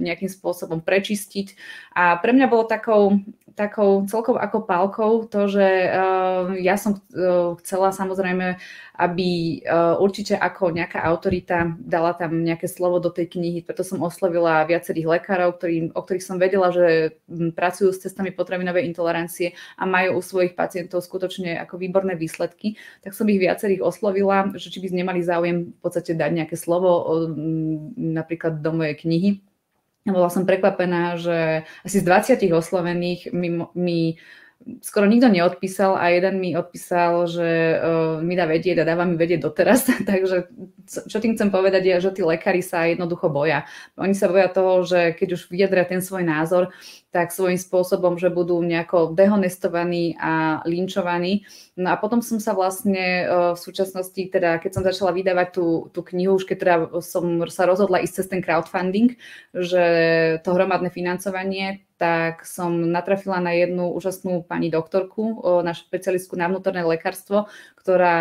[0.00, 1.58] nejakým spôsobom prečistiť
[1.92, 3.20] a pre mňa bolo takou
[3.58, 6.17] takou celkou ako pálkou to, že uh,
[6.58, 7.02] ja som
[7.62, 8.60] chcela samozrejme,
[8.98, 9.62] aby
[10.02, 15.18] určite ako nejaká autorita dala tam nejaké slovo do tej knihy, preto som oslovila viacerých
[15.18, 17.18] lekárov, ktorý, o ktorých som vedela, že
[17.54, 22.74] pracujú s testami potravinovej intolerancie a majú u svojich pacientov skutočne ako výborné výsledky,
[23.06, 27.22] tak som ich viacerých oslovila, že či by nemali záujem v podstate dať nejaké slovo
[27.94, 29.30] napríklad do mojej knihy.
[30.08, 32.08] Bola som prekvapená, že asi z
[32.40, 34.16] 20 oslovených mi, mi
[34.82, 39.14] skoro nikto neodpísal a jeden mi odpísal, že uh, mi dá vedieť a dáva mi
[39.16, 39.86] vedieť doteraz.
[40.10, 40.50] Takže
[41.08, 43.64] čo tým chcem povedať je, že tí lekári sa jednoducho boja.
[43.96, 46.74] Oni sa boja toho, že keď už vyjadria ten svoj názor,
[47.08, 51.48] tak svojím spôsobom, že budú nejako dehonestovaní a linčovaní.
[51.72, 55.88] No a potom som sa vlastne uh, v súčasnosti, teda keď som začala vydávať tú,
[55.88, 59.16] tú knihu, už keď teda som sa rozhodla ísť cez ten crowdfunding,
[59.56, 59.84] že
[60.44, 66.86] to hromadné financovanie, tak som natrafila na jednu úžasnú pani doktorku, našu špecialistku na vnútorné
[66.86, 67.50] lekárstvo,
[67.88, 68.20] ktorá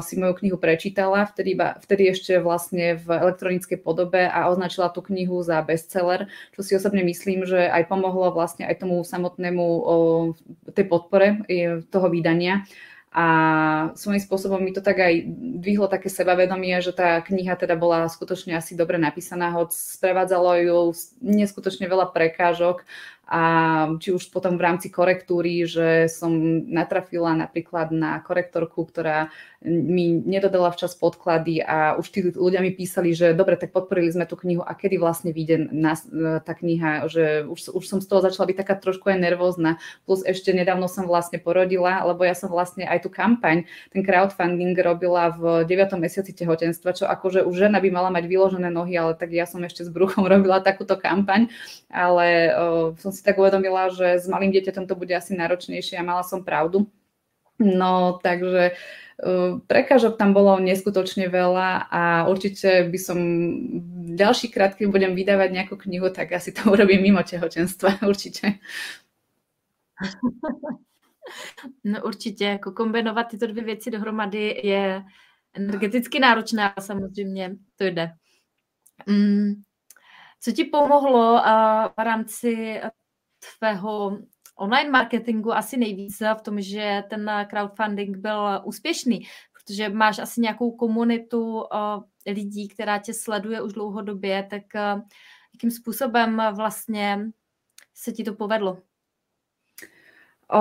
[0.00, 1.52] si moju knihu prečítala, vtedy,
[1.84, 7.04] vtedy ešte vlastne v elektronickej podobe a označila tú knihu za bestseller, čo si osobne
[7.04, 9.64] myslím, že aj pomohlo vlastne aj tomu samotnému
[10.72, 11.44] tej podpore
[11.92, 12.64] toho vydania.
[13.12, 13.26] A
[13.92, 15.28] svojím spôsobom mi to tak aj
[15.60, 20.78] dvihlo také sebavedomie, že tá kniha teda bola skutočne asi dobre napísaná, hoď sprevádzalo ju
[21.20, 22.88] neskutočne veľa prekážok
[23.32, 23.42] a
[23.96, 26.36] či už potom v rámci korektúry, že som
[26.68, 29.32] natrafila napríklad na korektorku, ktorá
[29.62, 34.26] mi nedodala včas podklady a už tí ľudia mi písali, že dobre, tak podporili sme
[34.26, 36.02] tú knihu a kedy vlastne vyjde nás,
[36.42, 39.78] tá kniha, že už, už som z toho začala byť taká trošku aj nervózna.
[40.02, 44.74] Plus ešte nedávno som vlastne porodila, lebo ja som vlastne aj tú kampaň, ten crowdfunding
[44.74, 45.94] robila v 9.
[45.94, 49.62] mesiaci tehotenstva, čo akože už žena by mala mať vyložené nohy, ale tak ja som
[49.62, 51.46] ešte s bruchom robila takúto kampaň,
[51.86, 56.06] ale uh, som si tak uvedomila, že s malým dieťaťom to bude asi náročnejšie a
[56.06, 56.90] mala som pravdu.
[57.62, 59.02] No, takže uh,
[59.66, 63.18] prekážok tam bolo neskutočne veľa a určite by som
[64.18, 68.58] ďalší krát, keď budem vydávať nejakú knihu, tak asi to urobím mimo tehotenstva, určite.
[71.84, 75.02] No určitě, jako kombinovat tyto dvě věci dohromady je
[75.54, 78.12] energeticky náročné a samozřejmě to jde.
[79.06, 79.52] Mm.
[80.40, 81.42] Co ti pomohlo
[81.96, 82.80] v rámci
[83.58, 84.18] tvého
[84.56, 89.20] online marketingu asi nejvíc v tom, že ten crowdfunding byl úspěšný,
[89.52, 91.64] protože máš asi nějakou komunitu
[92.26, 95.02] eh, lidí, která tě sleduje už dlouhodobě, tak eh,
[95.54, 97.18] jakým způsobem vlastně
[97.94, 98.78] se ti to povedlo?
[100.52, 100.60] O,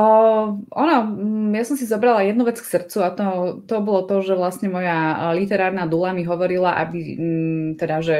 [0.71, 3.27] ono, mm, ja som si zobrala jednu vec k srdcu a to,
[3.67, 8.15] to bolo to, že vlastne moja literárna dula mi hovorila, aby, mm, teda, že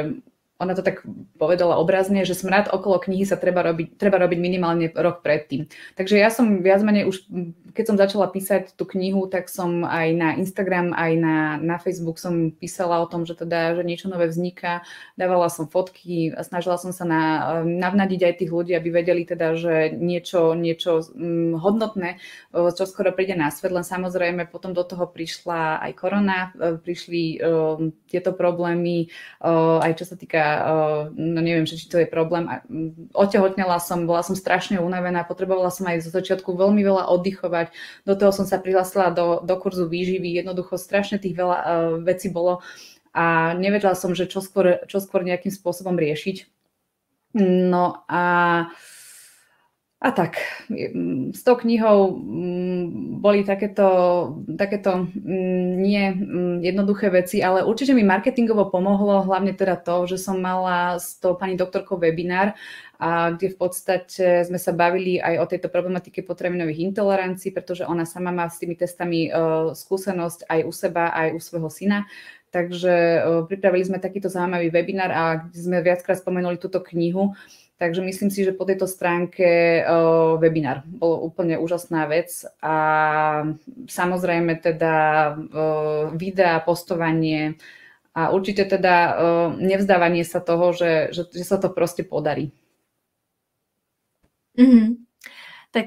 [0.62, 1.02] ona to tak
[1.36, 5.66] povedala obrazne, že smrad okolo knihy sa treba robiť, treba robiť minimálne rok predtým.
[5.98, 7.26] Takže ja som viac menej už,
[7.74, 12.22] keď som začala písať tú knihu, tak som aj na Instagram, aj na, na Facebook
[12.22, 14.86] som písala o tom, že teda, že niečo nové vzniká,
[15.18, 17.22] dávala som fotky, snažila som sa na,
[17.66, 22.22] navnadiť aj tých ľudí, aby vedeli teda, že niečo, niečo hm, hodnotné,
[22.54, 27.22] čo skoro príde na svet, len samozrejme potom do toho prišla aj korona, e, prišli
[27.40, 27.80] uh,
[28.12, 29.08] tieto problémy,
[29.80, 30.51] aj čo sa týka
[31.12, 32.48] no neviem, či to je problém.
[33.16, 37.74] Otehotnela som, bola som strašne unavená, potrebovala som aj zo začiatku veľmi veľa oddychovať.
[38.04, 41.66] Do toho som sa prihlásila do, do kurzu výživy, jednoducho strašne tých veľa uh,
[42.02, 42.64] vecí bolo
[43.12, 46.48] a nevedela som, že čo skôr, čo skôr nejakým spôsobom riešiť.
[47.36, 48.24] No a
[50.02, 50.34] a tak,
[51.30, 52.18] s tou knihou
[53.22, 53.86] boli takéto,
[54.58, 55.06] takéto
[55.78, 56.04] nie
[56.58, 61.38] jednoduché veci, ale určite mi marketingovo pomohlo hlavne teda to, že som mala s tou
[61.38, 62.58] pani doktorkou webinár,
[63.02, 68.06] a kde v podstate sme sa bavili aj o tejto problematike potravinových intolerancií, pretože ona
[68.06, 72.06] sama má s tými testami uh, skúsenosť aj u seba, aj u svojho syna.
[72.54, 77.34] Takže uh, pripravili sme takýto zaujímavý webinár a sme viackrát spomenuli túto knihu.
[77.82, 82.76] Takže myslím si, že po tejto stránke uh, webinár bol úplne úžasná vec a
[83.90, 84.94] samozrejme teda
[85.34, 87.58] uh, videa, postovanie
[88.14, 89.14] a určite teda uh,
[89.58, 92.54] nevzdávanie sa toho, že, že, že sa to proste podarí.
[94.54, 95.02] Mm-hmm.
[95.74, 95.86] Tak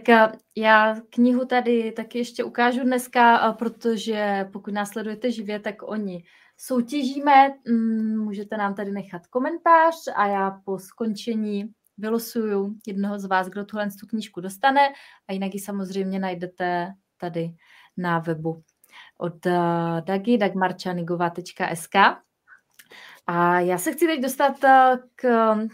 [0.56, 6.24] já knihu tady taky ještě ukážu dneska, protože pokud následujete živě, tak oni
[6.58, 7.56] soutěžíme.
[7.68, 13.66] Mm, můžete nám tady nechat komentář a já po skončení vylosuju jednoho z vás, kdo
[13.66, 14.82] tuhle tu knížku dostane
[15.28, 17.56] a jinak ji samozřejmě najdete tady
[17.98, 18.64] na webu
[19.18, 19.52] od uh,
[20.06, 21.96] Dagi, dagmarčanigová.sk.
[23.28, 25.70] A já se chci teď dostat uh, k um,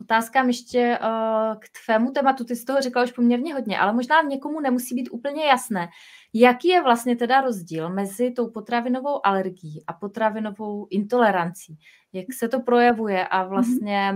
[0.00, 2.44] otázkám ještě uh, k tvému tématu.
[2.44, 5.88] Ty z toho řekla už poměrně hodně, ale možná někomu nemusí být úplně jasné,
[6.34, 11.78] jaký je vlastně teda rozdíl mezi tou potravinovou alergií a potravinovou intolerancí.
[12.12, 13.50] Jak se to projevuje a mhm.
[13.50, 14.14] vlastně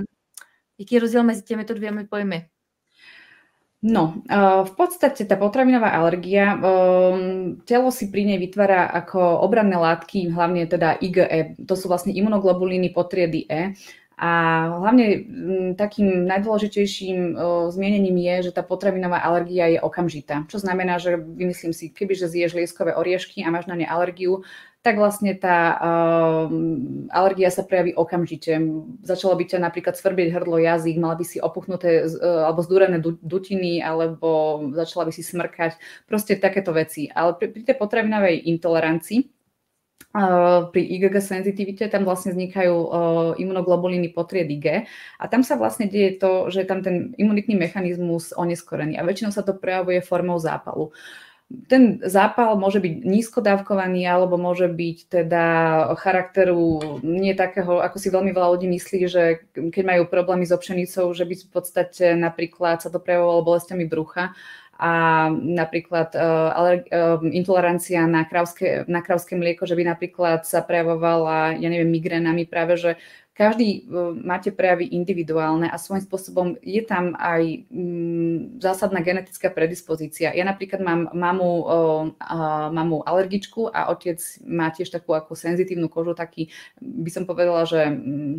[0.78, 2.46] jaký je rozdíl mezi těmito dvěmi pojmy?
[3.82, 4.22] No,
[4.62, 6.54] v podstate tá potravinová alergia,
[7.66, 12.94] telo si pri nej vytvára ako obranné látky, hlavne teda IgE, to sú vlastne imunoglobulíny
[12.94, 13.74] potriedy E,
[14.22, 14.30] a
[14.78, 15.26] hlavne
[15.74, 17.34] takým najdôležitejším
[17.74, 20.46] zmienením je, že tá potravinová alergia je okamžitá.
[20.46, 24.46] Čo znamená, že vymyslím si, kebyže zješ lieskové oriešky a máš na ne alergiu,
[24.82, 28.58] tak vlastne tá um, alergia sa prejaví okamžite.
[29.06, 33.78] Začalo by ťa napríklad svrbieť hrdlo, jazyk, mala by si opuchnuté uh, alebo zdúrené dutiny,
[33.78, 35.78] alebo začala by si smrkať,
[36.10, 37.06] proste takéto veci.
[37.06, 39.40] Ale pri, pri tej potravinovej intolerancii,
[40.12, 44.66] Uh, pri IgG senzitivite tam vlastne vznikajú uh, imunoglobulíny potriedy G
[45.16, 49.40] a tam sa vlastne deje to, že tam ten imunitný mechanizmus oneskorený a väčšinou sa
[49.40, 50.92] to prejavuje formou zápalu.
[50.92, 51.31] Uh,
[51.68, 55.44] ten zápal môže byť nízkodávkovaný alebo môže byť teda
[55.98, 59.22] charakteru nie takého, ako si veľmi veľa ľudí myslí, že
[59.54, 64.32] keď majú problémy s pšenicou, že by v podstate napríklad sa to prejavovalo bolestiami brucha
[64.82, 64.92] a
[65.30, 71.68] napríklad uh, uh, intolerancia na krávské, na krávské mlieko, že by napríklad sa prejavovala, ja
[71.70, 72.90] neviem, migrénami práve, že
[73.42, 73.80] každý e,
[74.22, 80.30] máte prejavy individuálne a svojím spôsobom je tam aj mm, zásadná genetická predispozícia.
[80.30, 81.52] Ja napríklad mám mamu,
[82.70, 87.82] mamu alergičku a otec má tiež takú ako senzitívnu kožu, taký by som povedala, že
[87.90, 88.34] mm,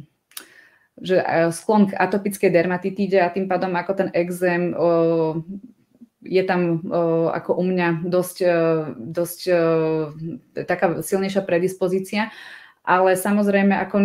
[1.03, 4.71] že e, sklon k atopickej dermatitíde a tým pádom ako ten exém
[6.23, 6.79] je tam
[7.35, 8.57] ako u mňa dosť, e,
[9.11, 9.39] dosť
[10.63, 12.31] taká silnejšia predispozícia
[12.83, 13.95] ale samozrejme, ako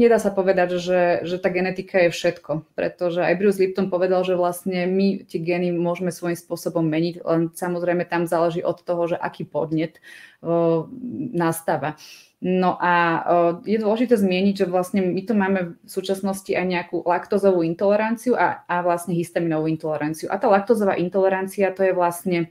[0.00, 4.40] nedá sa povedať, že, že tá genetika je všetko, pretože aj Bruce Lipton povedal, že
[4.40, 9.20] vlastne my tie gény môžeme svojím spôsobom meniť, len samozrejme tam záleží od toho, že
[9.20, 10.00] aký podnet
[10.40, 10.88] o,
[11.36, 12.00] nastáva.
[12.40, 13.20] No a o,
[13.68, 18.64] je dôležité zmieniť, že vlastne my tu máme v súčasnosti aj nejakú laktozovú intoleranciu a,
[18.64, 20.32] a vlastne histaminovú intoleranciu.
[20.32, 22.48] A tá laktozová intolerancia to je vlastne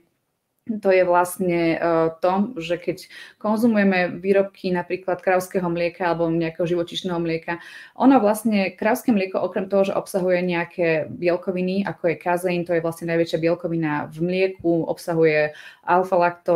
[0.70, 1.78] to je vlastne e,
[2.22, 2.98] to, že keď
[3.42, 7.58] konzumujeme výrobky napríklad krávského mlieka alebo nejakého živočišného mlieka,
[7.98, 12.86] ono vlastne krávské mlieko okrem toho, že obsahuje nejaké bielkoviny, ako je kazeín, to je
[12.86, 16.54] vlastne najväčšia bielkovina v mlieku, obsahuje alfa-lakto,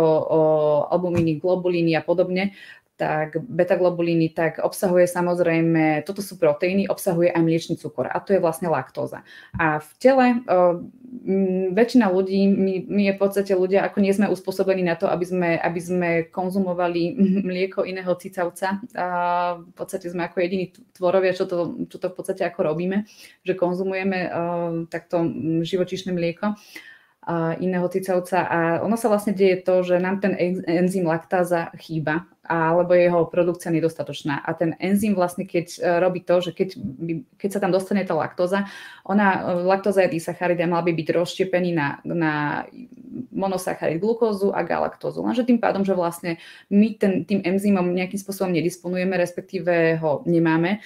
[0.94, 2.54] albumíny, globulíny a podobne,
[2.96, 8.40] tak beta-globulíny, tak obsahuje samozrejme, toto sú proteíny, obsahuje aj mliečný cukor a to je
[8.40, 9.28] vlastne laktóza.
[9.60, 10.80] A v tele o,
[11.28, 15.12] m, väčšina ľudí, my, my je v podstate ľudia, ako nie sme uspôsobení na to,
[15.12, 17.20] aby sme, aby sme konzumovali
[17.52, 18.80] mlieko iného cicavca.
[18.96, 19.08] A
[19.60, 23.04] v podstate sme ako jediní tvorovia, čo to, čo to v podstate ako robíme,
[23.44, 24.30] že konzumujeme o,
[24.88, 25.28] takto
[25.68, 26.56] živočišné mlieko
[27.58, 30.38] iného cicavca a ono sa vlastne deje to, že nám ten
[30.70, 34.46] enzym laktáza chýba alebo jeho produkcia nedostatočná.
[34.46, 36.78] A ten enzym vlastne, keď e, robí to, že keď,
[37.42, 38.70] keď sa tam dostane tá laktóza,
[39.02, 42.34] ona, e, laktóza je disacharid a mal by byť rozštiepený na, na
[43.34, 45.26] monosacharid, glukózu a galaktózu.
[45.26, 46.38] Lenže tým pádom, že vlastne
[46.70, 50.86] my ten, tým enzymom nejakým spôsobom nedisponujeme, respektíve ho nemáme,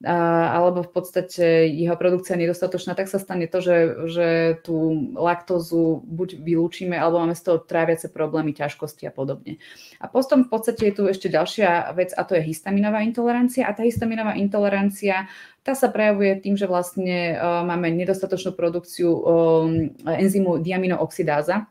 [0.00, 3.76] alebo v podstate jeho produkcia je nedostatočná, tak sa stane to, že,
[4.08, 4.28] že
[4.64, 9.60] tú laktózu buď vylúčime, alebo máme z toho tráviace problémy, ťažkosti a podobne.
[10.00, 13.68] A potom v podstate je tu ešte ďalšia vec a to je histaminová intolerancia.
[13.68, 15.28] A tá histaminová intolerancia
[15.60, 21.68] tá sa prejavuje tým, že vlastne uh, máme nedostatočnú produkciu um, enzymu diaminooxidáza,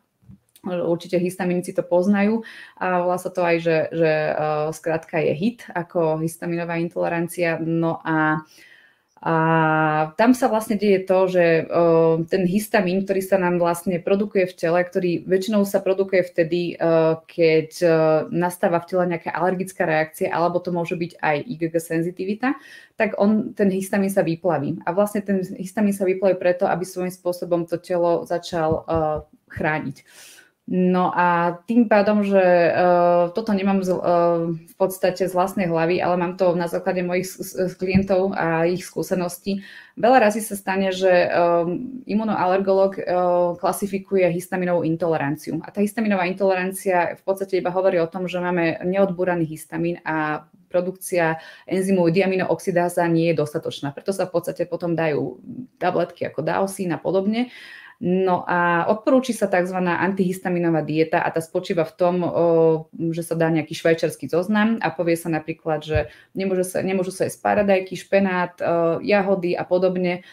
[0.69, 2.45] Určite histaminici to poznajú
[2.77, 7.57] a volá sa to aj, že, že uh, skrátka je HIT ako histaminová intolerancia.
[7.59, 8.45] No a,
[9.19, 9.33] a
[10.15, 14.55] tam sa vlastne deje to, že uh, ten histamín, ktorý sa nám vlastne produkuje v
[14.55, 17.91] tele, ktorý väčšinou sa produkuje vtedy, uh, keď uh,
[18.31, 22.55] nastáva v tele nejaká alergická reakcia, alebo to môže byť aj IgG senzitivita,
[22.95, 24.79] tak on, ten histamín sa vyplaví.
[24.87, 28.83] A vlastne ten histamín sa vyplaví preto, aby svojím spôsobom to telo začal
[29.49, 29.97] chrániť.
[30.69, 35.97] No a tým pádom, že uh, toto nemám z, uh, v podstate z vlastnej hlavy,
[35.97, 37.25] ale mám to na základe mojich
[37.81, 39.65] klientov a ich skúseností,
[39.97, 45.57] veľa razy sa stane, že um, imunoalergolog uh, klasifikuje histaminovú intoleranciu.
[45.65, 50.45] A tá histaminová intolerancia v podstate iba hovorí o tom, že máme neodbúraný histamín a
[50.69, 53.89] produkcia enzymu diaminooxidáza nie je dostatočná.
[53.89, 55.41] Preto sa v podstate potom dajú
[55.81, 57.49] tabletky ako Daosín a podobne
[57.99, 59.75] No a odporúči sa tzv.
[59.75, 62.15] antihistaminová dieta a tá spočíva v tom,
[63.11, 67.27] že sa dá nejaký švajčarský zoznam a povie sa napríklad, že nemôžu sa, nemôžu sa
[67.27, 68.55] jesť paradajky, špenát,
[69.03, 70.23] jahody a podobne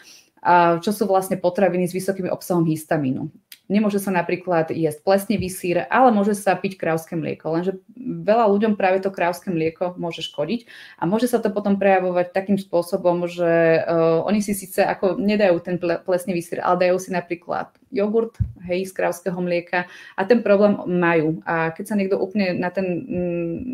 [0.79, 3.27] čo sú vlastne potraviny s vysokým obsahom histamínu.
[3.67, 7.51] Nemôže sa napríklad jesť plesnevý sír, ale môže sa piť krávské mlieko.
[7.51, 10.67] Lenže veľa ľuďom práve to krávské mlieko môže škodiť
[10.99, 15.59] a môže sa to potom prejavovať takým spôsobom, že uh, oni si síce ako nedajú
[15.59, 18.35] ten plesnevý sír, ale dajú si napríklad jogurt,
[18.67, 21.39] hej, z krávského mlieka a ten problém majú.
[21.47, 23.07] A keď sa niekto úplne na, ten,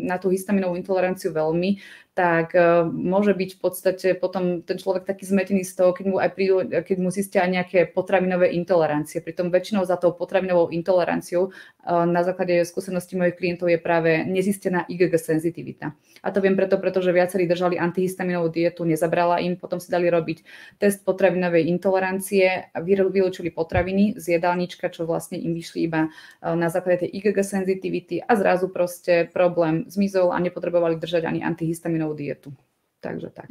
[0.06, 1.82] na tú histaminovú intoleranciu veľmi,
[2.14, 6.16] tak uh, môže byť v podstate potom ten človek taký zmetený z toho, keď mu
[6.22, 9.18] aj prídu, keď mu zistia aj nejaké potravinové intolerancie.
[9.18, 14.86] Pritom väčšinou za tou potravinovou intoleranciou uh, na základe skúseností mojich klientov je práve nezistená
[14.86, 15.90] IgG senzitivita.
[16.22, 20.46] A to viem preto, pretože viacerí držali antihistaminovú dietu, nezabrala im, potom si dali robiť
[20.78, 27.10] test potravinovej intolerancie, vylúčili potraviny z jedálnička, čo vlastne im vyšli iba uh, na základe
[27.10, 32.52] tej IgG senzitivity a zrazu proste problém zmizol a nepotrebovali držať ani antihistaminovú potravinovou dietu.
[33.00, 33.50] Takže tak.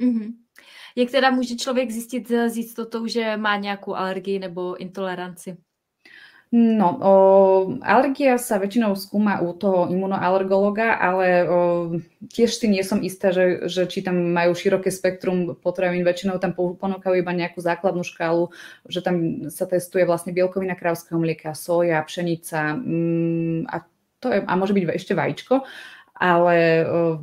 [0.00, 0.32] Mm-hmm.
[0.96, 5.56] Jak teda může člověk zjistit s jistotou, že má nějakou alergii nebo intoleranci?
[6.52, 7.12] No, o,
[7.84, 11.56] alergia sa väčšinou skúma u toho imunoalergologa, ale o,
[12.32, 16.56] tiež si nie som istá, že, že či tam majú široké spektrum potravín, väčšinou tam
[16.56, 18.48] ponúkajú iba nejakú základnú škálu,
[18.88, 23.84] že tam sa testuje vlastne bielkovina krávského mlieka, soja, pšenica mm, a,
[24.16, 25.68] to je, a môže byť ešte vajíčko,
[26.16, 27.20] ale o,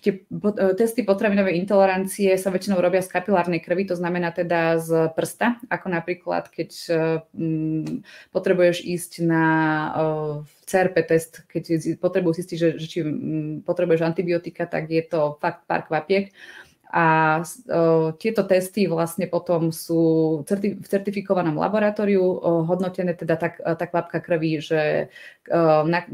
[0.00, 5.12] tie e, testy potravinovej intolerancie sa väčšinou robia z kapilárnej krvi, to znamená teda z
[5.12, 6.92] prsta, ako napríklad, keď e,
[8.32, 9.88] potrebuješ ísť na e,
[10.64, 12.98] CRP test, keď potrebujú zistiť, že, že či
[13.62, 16.32] potrebuješ antibiotika, tak je to fakt pár kvapiek.
[16.92, 23.58] A o, tieto testy vlastne potom sú certi- v certifikovanom laboratóriu o, hodnotené teda tak,
[23.58, 25.10] tá kvapka krvi, že
[25.50, 26.06] o, na,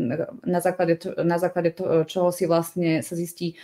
[0.45, 3.57] na základe, na základe to, čoho si vlastne sa zistí,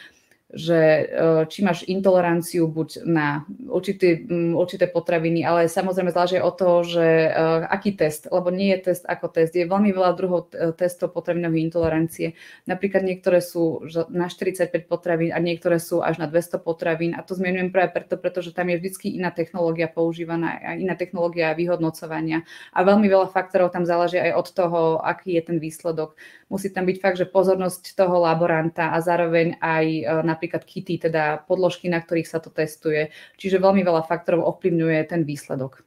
[0.49, 1.05] že e,
[1.45, 4.25] či máš intoleranciu buď na určité,
[4.57, 7.31] určité potraviny, ale samozrejme záleží o to, že e,
[7.69, 9.53] aký test, lebo nie je test ako test.
[9.53, 12.33] Je veľmi veľa druhov e, testov potravinovej intolerancie.
[12.65, 17.37] Napríklad niektoré sú na 45 potravín a niektoré sú až na 200 potravín a to
[17.37, 22.89] zmienujem práve preto, pretože tam je vždy iná technológia používaná a iná technológia vyhodnocovania a
[22.89, 26.17] veľmi veľa faktorov tam záleží aj od toho, aký je ten výsledok.
[26.49, 29.87] Musí tam byť fakt, že pozornosť toho laboranta a zároveň aj
[30.25, 33.11] na napríklad kity, teda podložky, na ktorých sa to testuje.
[33.35, 35.83] Čiže veľmi veľa faktorov ovplyvňuje ten výsledok.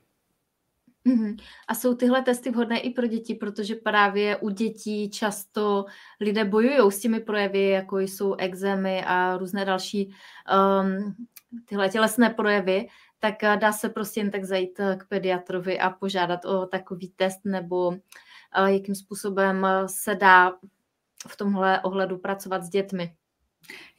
[1.07, 1.37] Mm-hmm.
[1.67, 5.85] A jsou tyhle testy vhodné i pro děti, protože právě u dětí často
[6.19, 10.13] lidé bojují s těmi projevy, jako jsou exémy a různé další
[10.51, 11.15] um,
[11.65, 12.87] tyhle tělesné projevy,
[13.19, 17.87] tak dá se prostě jen tak zajít k pediatrovi a požádat o takový test, nebo
[17.87, 17.97] uh,
[18.65, 20.53] jakým způsobem se dá
[21.27, 23.15] v tomhle ohledu pracovat s dětmi.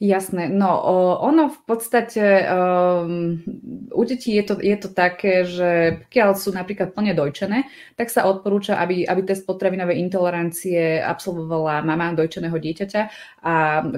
[0.03, 0.83] Jasné, no
[1.23, 3.39] ono v podstate um,
[3.87, 8.27] u detí je to, je to také, že pokiaľ sú napríklad plne dojčené, tak sa
[8.27, 13.01] odporúča, aby, aby test potravinovej intolerancie absolvovala mama dojčeného dieťaťa
[13.47, 13.53] a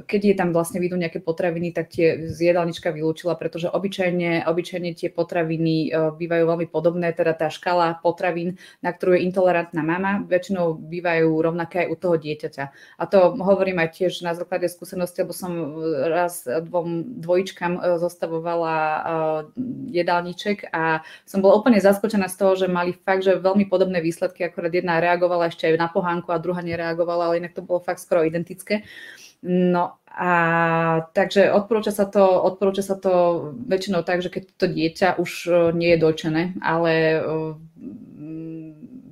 [0.05, 4.93] keď je tam vlastne vidú nejaké potraviny, tak tie z jedálnička vylúčila, pretože obyčajne, obyčajne
[4.93, 10.21] tie potraviny uh, bývajú veľmi podobné, teda tá škala potravín, na ktorú je intolerantná mama,
[10.21, 12.63] väčšinou bývajú rovnaké aj u toho dieťaťa.
[13.01, 15.54] A to hovorím aj tiež na základe skúsenosti, lebo som
[16.09, 18.99] raz dvom dvojičkám e, zostavovala e,
[19.95, 24.43] jedálniček a som bola úplne zaskočená z toho, že mali fakt, že veľmi podobné výsledky,
[24.43, 28.03] akorát jedna reagovala ešte aj na pohánku a druhá nereagovala, ale inak to bolo fakt
[28.03, 28.83] skoro identické.
[29.45, 30.31] No a
[31.11, 33.13] takže odporúča sa to, odporúča sa to
[33.67, 37.21] väčšinou tak, že keď to dieťa už e, nie je dočené, ale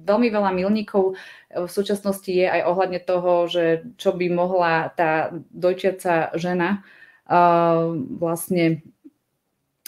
[0.04, 1.16] veľmi veľa milníkov
[1.54, 6.84] v súčasnosti je aj ohľadne toho, že čo by mohla tá dojčiaca žena
[7.30, 8.84] uh, vlastne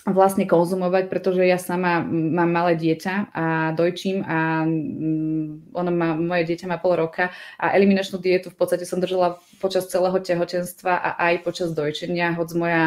[0.05, 6.45] vlastne konzumovať, pretože ja sama mám malé dieťa a dojčím a mm, ono má, moje
[6.45, 11.09] dieťa má pol roka a eliminačnú dietu v podstate som držala počas celého tehotenstva a
[11.18, 12.84] aj počas dojčenia, hoď moja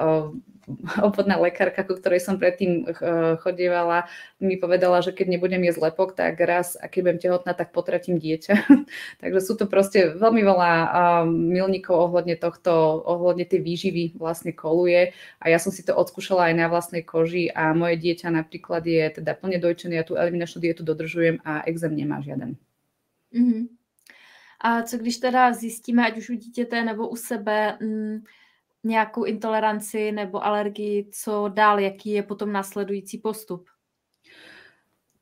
[0.00, 0.32] uh,
[1.06, 4.06] obvodná lekárka, ku ktorej som predtým eh, chodievala,
[4.42, 8.18] mi povedala, že keď nebudem jesť lepok, tak raz, a keď budem tehotná, tak potratím
[8.18, 8.54] dieťa.
[9.22, 10.70] Takže sú to proste veľmi veľa
[11.28, 16.54] milníkov ohľadne tohto, ohľadne tej výživy vlastne koluje a ja som si to odskúšala aj
[16.58, 20.82] na vlastnej koži a moje dieťa napríklad je teda plne dojčené, ja tú eliminačnú dietu
[20.82, 22.56] dodržujem a exém nemá žiaden.
[23.34, 23.66] Mm-hmm.
[24.64, 28.22] A co když teda zjistíme, ať už u dítěte nebo u sebe, mm,
[28.84, 33.68] nějakou intoleranci nebo alergii, co dál, jaký je potom následující postup?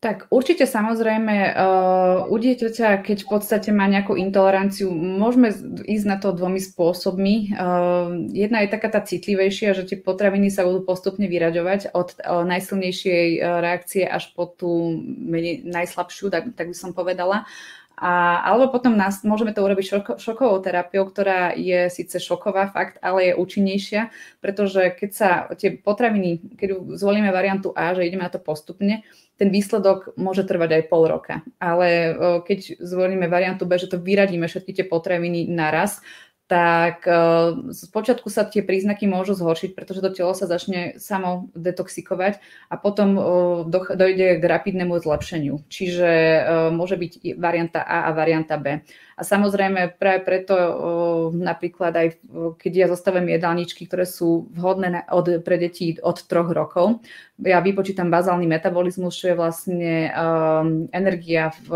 [0.00, 5.52] Tak určite samozrejme uh, u dieťaťa, keď v podstate má nejakú intoleranciu, môžeme
[5.84, 7.52] ísť na to dvomi spôsobmi.
[7.52, 12.48] Uh, jedna je taká tá citlivejšia, že tie potraviny sa budú postupne vyraďovať od uh,
[12.48, 17.44] najsilnejšej reakcie až po tú menej, najslabšiu, tak, tak by som povedala.
[18.01, 22.96] A, alebo potom nás, môžeme to urobiť šoko, šokovou terapiou, ktorá je síce šoková fakt,
[23.05, 24.09] ale je účinnejšia,
[24.40, 29.05] pretože keď sa tie potraviny, keď zvolíme variantu A, že ideme na to postupne,
[29.36, 31.40] ten výsledok môže trvať aj pol roka.
[31.61, 36.05] Ale keď zvolíme variantu B, že to vyradíme všetky tie potraviny naraz,
[36.51, 37.07] tak
[37.70, 42.74] z počiatku sa tie príznaky môžu zhoršiť, pretože to telo sa začne samo detoxikovať a
[42.74, 43.14] potom
[43.70, 45.62] dojde k rapidnému zlepšeniu.
[45.70, 46.11] Čiže
[46.74, 48.82] môže byť varianta A a varianta B.
[49.21, 50.57] A samozrejme práve preto
[51.37, 52.09] napríklad aj
[52.57, 57.05] keď ja zostavujem jedálničky, ktoré sú vhodné od, pre deti od troch rokov,
[57.41, 61.68] ja vypočítam bazálny metabolizmus, čo je vlastne um, energia v,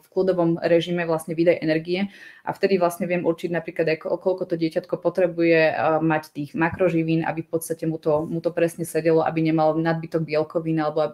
[0.00, 2.08] v kľudovom režime, vlastne výdaj energie.
[2.42, 7.22] A vtedy vlastne viem určiť napríklad, aj koľko to dieťatko potrebuje uh, mať tých makroživín,
[7.22, 11.12] aby v podstate mu to, mu to presne sedelo, aby nemal nadbytok bielkovín alebo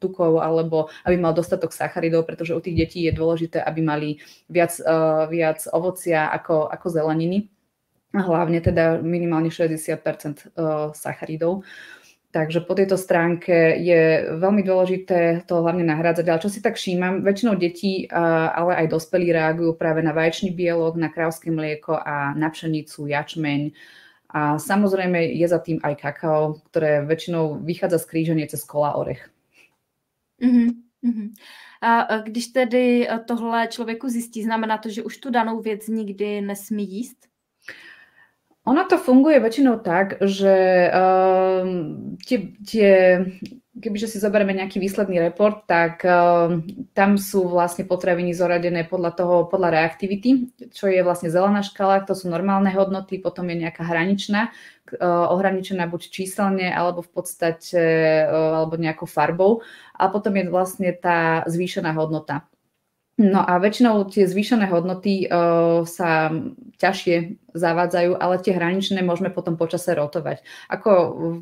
[0.00, 4.08] tukov, alebo aby mal dostatok sacharidov, pretože u tých detí je dôležité, aby mali
[4.48, 7.50] viac uh, viac ovocia ako, ako zeleniny.
[8.14, 10.00] Hlavne teda minimálne 60 e,
[10.94, 11.66] sacharidov.
[12.34, 16.26] Takže po tejto stránke je veľmi dôležité to hlavne nahrádzať.
[16.26, 20.98] Ale čo si tak všímam, väčšinou detí, ale aj dospelí reagujú práve na vaječný bielok,
[20.98, 23.70] na krávské mlieko a na pšenicu, jačmeň.
[24.34, 29.30] A samozrejme je za tým aj kakao, ktoré väčšinou vychádza z kríženie cez kola orech.
[30.42, 31.28] Mm-hmm.
[31.84, 36.40] A když tedy e, tohle člověku zjistí, znamená to, že už tu danou věc nikdy
[36.40, 37.16] nesmí jíst?
[38.64, 42.92] Ono to funguje väčšinou tak, že um, tie, tie,
[43.76, 46.64] kebyže si zoberieme nejaký výsledný report, tak um,
[46.96, 52.16] tam sú vlastne potraviny zoradené podľa toho, podľa reaktivity, čo je vlastne zelená škala, to
[52.16, 57.82] sú normálne hodnoty, potom je nejaká hraničná, uh, ohraničená buď číselne, alebo v podstate,
[58.26, 59.62] uh, alebo nejakou farbou.
[59.94, 62.46] A potom je vlastne tá zvýšená hodnota.
[63.14, 66.34] No a väčšinou tie zvýšené hodnoty uh, sa
[66.82, 70.42] ťažšie zavádzajú, ale tie hraničné môžeme potom počase rotovať.
[70.66, 70.90] Ako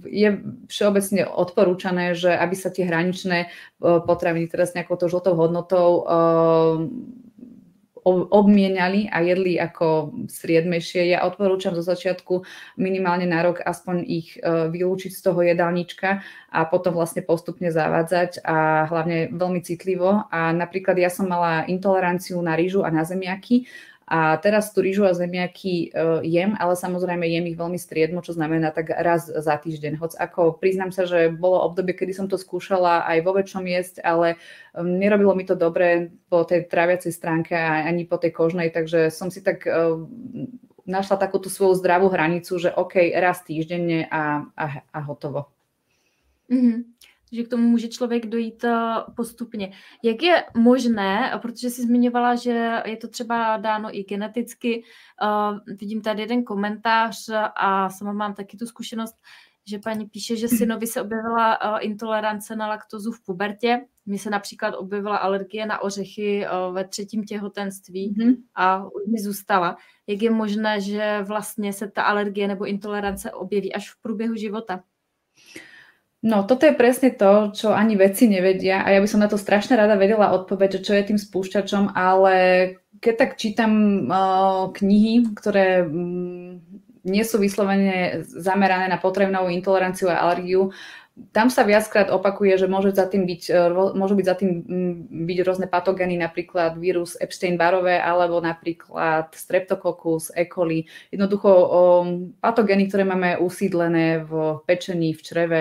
[0.04, 0.36] je
[0.68, 6.76] všeobecne odporúčané, že aby sa tie hraničné uh, potraviny teraz nejakou to žltou hodnotou uh,
[8.06, 11.14] obmieniali a jedli ako striedmejšie.
[11.14, 12.42] Ja odporúčam zo začiatku
[12.76, 18.42] minimálne na rok aspoň ich e, vylúčiť z toho jedálnička a potom vlastne postupne zavádzať
[18.42, 20.26] a hlavne veľmi citlivo.
[20.28, 23.70] A napríklad ja som mala intoleranciu na rýžu a na zemiaky
[24.12, 28.36] a teraz tú rýžu a zemiaky uh, jem, ale samozrejme jem ich veľmi striedmo, čo
[28.36, 29.96] znamená tak raz za týždeň.
[29.96, 34.04] Hoď ako priznám sa, že bolo obdobie, kedy som to skúšala aj vo väčšom jesť,
[34.04, 34.36] ale
[34.76, 39.40] nerobilo mi to dobre po tej tráviacej stránke ani po tej kožnej, takže som si
[39.40, 39.96] tak uh,
[40.84, 45.48] našla takúto svoju zdravú hranicu, že OK, raz týždenne a, a, a hotovo.
[46.52, 46.91] Mm-hmm
[47.32, 48.74] že k tomu může člověk dojít eh,
[49.16, 49.72] postupně.
[50.02, 54.82] Jak je možné, protože jsi zmiňovala, že je to třeba dáno i geneticky,
[55.22, 59.16] uh, vidím tady jeden komentář a sama mám taky tu zkušenost,
[59.66, 63.86] že paní píše, že synovi se objevila uh, intolerance na laktozu v pubertě.
[64.06, 68.36] Mně se například objevila alergie na ořechy uh, ve třetím těhotenství mm-hmm.
[68.54, 69.76] a už mi zůstala.
[70.06, 74.84] Jak je možné, že vlastně se ta alergie nebo intolerance objeví až v průběhu života?
[76.22, 79.34] No, toto je presne to, čo ani vedci nevedia a ja by som na to
[79.34, 82.34] strašne rada vedela odpoveď, čo je tým spúšťačom, ale
[83.02, 86.62] keď tak čítam uh, knihy, ktoré um,
[87.02, 90.70] nie sú vyslovene zamerané na potrebnou intoleranciu a alergiu,
[91.12, 93.42] tam sa viackrát opakuje, že môže za tým byť,
[93.92, 94.50] môžu byť za tým
[95.28, 100.48] byť rôzne patogény, napríklad vírus Epstein-Barové alebo napríklad Streptococcus, E.
[100.48, 100.88] coli.
[101.12, 105.60] Jednoducho um, patogény, ktoré máme usídlené v pečení, v čreve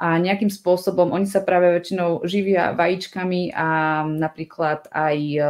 [0.00, 3.68] a nejakým spôsobom oni sa práve väčšinou živia vajíčkami a
[4.08, 5.40] napríklad aj e,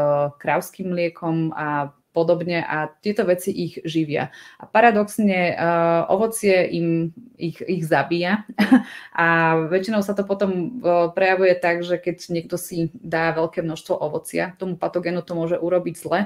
[0.43, 2.67] krávským mliekom a podobne.
[2.67, 4.35] A tieto veci ich živia.
[4.59, 8.45] A paradoxne uh, ovocie im ich, ich zabíja.
[9.15, 13.95] A väčšinou sa to potom uh, prejavuje tak, že keď niekto si dá veľké množstvo
[13.95, 16.21] ovocia, tomu patogénu to môže urobiť zle.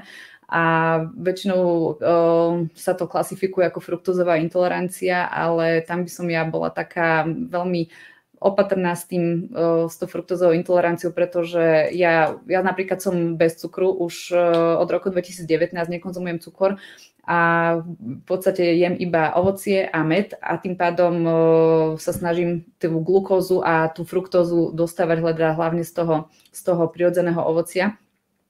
[0.45, 0.63] A
[1.17, 7.25] väčšinou uh, sa to klasifikuje ako fruktozová intolerancia, ale tam by som ja bola taká
[7.25, 7.89] veľmi
[8.45, 9.49] opatrná s tým,
[9.89, 14.37] s tou fruktozovou intoleranciou, pretože ja, ja napríklad som bez cukru už
[14.77, 16.77] od roku 2019 nekonzumujem cukor
[17.25, 17.39] a
[17.81, 21.25] v podstate jem iba ovocie a med a tým pádom
[21.97, 25.25] sa snažím tú glukózu a tú fruktózu dostávať
[25.57, 26.15] hlavne z toho,
[26.53, 27.97] z toho prirodzeného ovocia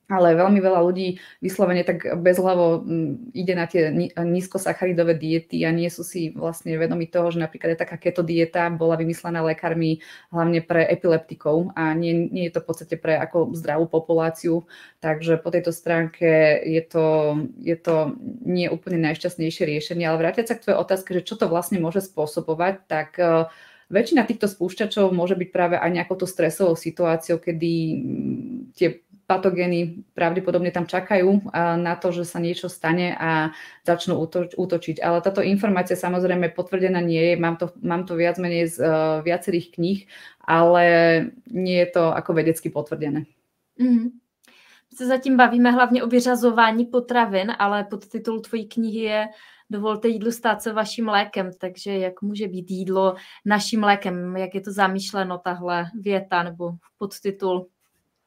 [0.06, 5.90] ale veľmi veľa ľudí vyslovene tak bezhlavo mm, ide na tie nízkosacharidové diety a nie
[5.90, 9.98] sú si vlastne vedomi toho, že napríklad je taká keto dieta bola vymyslená lekármi
[10.30, 14.70] hlavne pre epileptikov a nie, nie je to v podstate pre ako zdravú populáciu,
[15.02, 17.06] takže po tejto stránke je to,
[17.58, 18.14] je to
[18.46, 22.06] nie úplne najšťastnejšie riešenie, ale vrátiať sa k tvojej otázke, že čo to vlastne môže
[22.06, 23.50] spôsobovať, tak uh,
[23.86, 30.06] Väčšina týchto spúšťačov môže byť práve aj nejakou to stresovou situáciou, kedy mm, tie patogény
[30.14, 31.50] pravdepodobne tam čakajú
[31.82, 33.50] na to, že sa niečo stane a
[33.82, 34.14] začnú
[34.54, 35.02] útočiť.
[35.02, 39.20] Ale táto informácia samozrejme potvrdená nie je, mám to, mám to viac menej z uh,
[39.26, 40.00] viacerých kníh,
[40.46, 40.84] ale
[41.50, 43.26] nie je to ako vedecky potvrdené.
[43.76, 44.08] Mm.
[44.94, 49.28] se zatím bavíme hlavně o vyřazování potravin, ale podtitul tvojí knihy je
[49.70, 53.14] Dovolte jídlu stát se vaším lékem, takže jak může být jídlo
[53.44, 57.68] naším lékem, jak je to zamýšleno tahle věta nebo podtitul?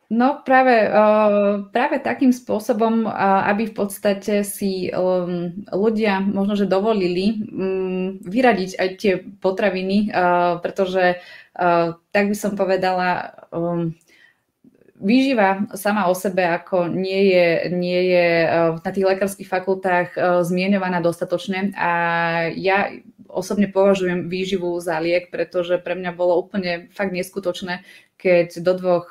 [0.09, 3.05] No práve, uh, práve takým spôsobom,
[3.45, 10.57] aby v podstate si um, ľudia možno, že dovolili um, vyradiť aj tie potraviny, uh,
[10.65, 11.21] pretože
[12.09, 13.93] tak by som povedala, um,
[14.95, 18.27] výživa sama o sebe ako nie je, nie je
[18.79, 20.15] na tých lekárskych fakultách
[20.47, 21.75] zmienovaná dostatočne.
[21.75, 21.91] A
[22.55, 22.91] ja
[23.27, 27.83] osobne považujem výživu za liek, pretože pre mňa bolo úplne fakt neskutočné,
[28.19, 29.07] keď do dvoch,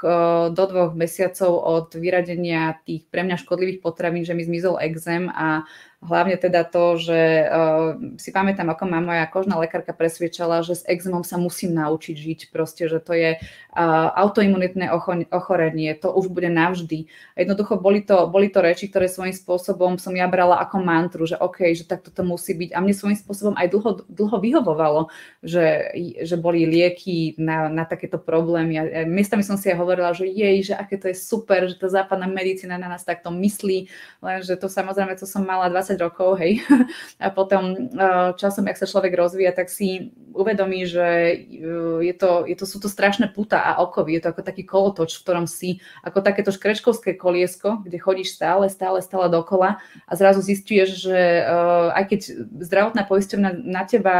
[0.52, 5.64] do dvoch mesiacov od vyradenia tých pre mňa škodlivých potravín, že mi zmizol exém a
[5.98, 10.86] Hlavne teda to, že uh, si pamätám, ako ma moja kožná lekárka presviečala, že s
[10.86, 14.94] exémom sa musím naučiť žiť, proste, že to je uh, autoimunitné
[15.34, 17.10] ochorenie, to už bude navždy.
[17.34, 21.34] Jednoducho boli to, boli to reči, ktoré svojím spôsobom som ja brala ako mantru, že
[21.34, 22.70] OK, že takto to musí byť.
[22.74, 25.10] A mne svojím spôsobom aj dlho, dlho vyhovovalo,
[25.42, 25.90] že,
[26.22, 28.74] že boli lieky na, na takéto problémy.
[28.78, 31.90] A miestami som si aj hovorila, že jej, že aké to je super, že tá
[31.90, 33.90] západná medicína na nás takto myslí,
[34.22, 36.60] lenže to samozrejme, to som mala 20 20 rokov, hej,
[37.24, 42.44] a potom eh, časom, ak sa človek rozvíja, tak si uvedomí, že eh, je to,
[42.44, 45.46] je to, sú to strašné puta a okovy, je to ako taký kolotoč, v ktorom
[45.48, 51.20] si, ako takéto škrečkovské koliesko, kde chodíš stále, stále, stále dokola a zrazu zistuješ, že
[51.46, 52.20] uh, aj keď
[52.68, 54.16] zdravotná poisťovna na teba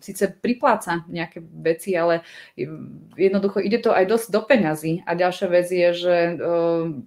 [0.00, 2.24] síce pripláca nejaké veci, ale
[3.14, 5.04] jednoducho ide to aj dosť do peňazí.
[5.04, 6.16] A ďalšia vec je, že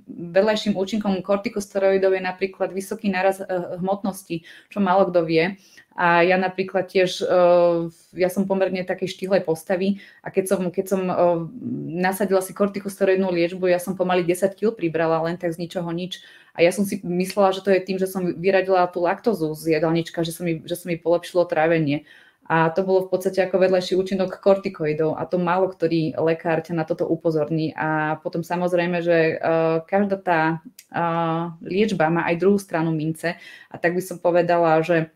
[0.07, 5.57] vedľajším účinkom kortikosteroidov je napríklad vysoký náraz uh, hmotnosti, čo málo kto vie.
[5.99, 10.85] A ja napríklad tiež, uh, ja som pomerne takej štýlej postavy a keď som, keď
[10.87, 11.43] som uh,
[11.91, 16.23] nasadila si kortikosteroidnú liečbu, ja som pomaly 10 kg pribrala len tak z ničoho nič.
[16.55, 19.75] A ja som si myslela, že to je tým, že som vyradila tú laktózu z
[19.75, 20.31] jedálnička, že
[20.63, 22.07] že som mi polepšilo trávenie.
[22.49, 26.73] A to bolo v podstate ako vedľajší účinok kortikoidov a to málo ktorý lekár ťa
[26.73, 27.77] na toto upozorní.
[27.77, 30.41] A potom samozrejme, že uh, každá tá
[30.89, 33.37] uh, liečba má aj druhú stranu mince
[33.69, 35.13] a tak by som povedala, že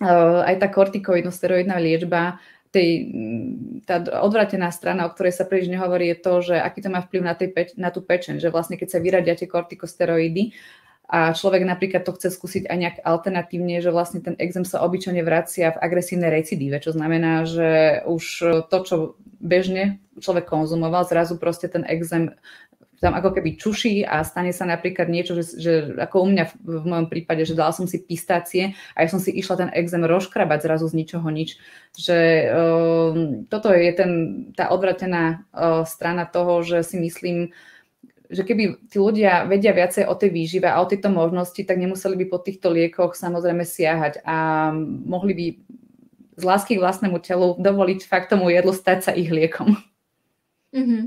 [0.00, 2.40] uh, aj tá kortikoidno-steroidná liečba
[2.74, 2.90] tej,
[3.86, 7.22] tá odvratená strana, o ktorej sa príliš nehovorí, je to, že aký to má vplyv
[7.22, 10.50] na, tej na tú pečen, že vlastne keď sa vyradia tie kortikosteroidy,
[11.14, 15.22] a človek napríklad to chce skúsiť aj nejak alternatívne, že vlastne ten exém sa obyčajne
[15.22, 18.24] vracia v agresívnej recidíve, čo znamená, že už
[18.66, 18.96] to, čo
[19.38, 22.34] bežne človek konzumoval, zrazu proste ten exém
[23.04, 26.52] tam ako keby čuší a stane sa napríklad niečo, že, že ako u mňa v,
[26.80, 30.00] v mojom prípade, že dala som si pistácie a ja som si išla ten exém
[30.08, 31.60] rozkrabať zrazu z ničoho nič.
[32.00, 33.10] Že uh,
[33.52, 34.12] toto je ten,
[34.56, 37.52] tá odvratená uh, strana toho, že si myslím,
[38.30, 42.16] že keby tí ľudia vedia viacej o tej výžive a o tejto možnosti, tak nemuseli
[42.16, 44.70] by po týchto liekoch samozrejme siahať a
[45.04, 45.46] mohli by
[46.34, 49.76] z lásky k vlastnému telu dovoliť fakt tomu jedlu stať sa ich liekom.
[50.74, 51.02] Mm-hmm.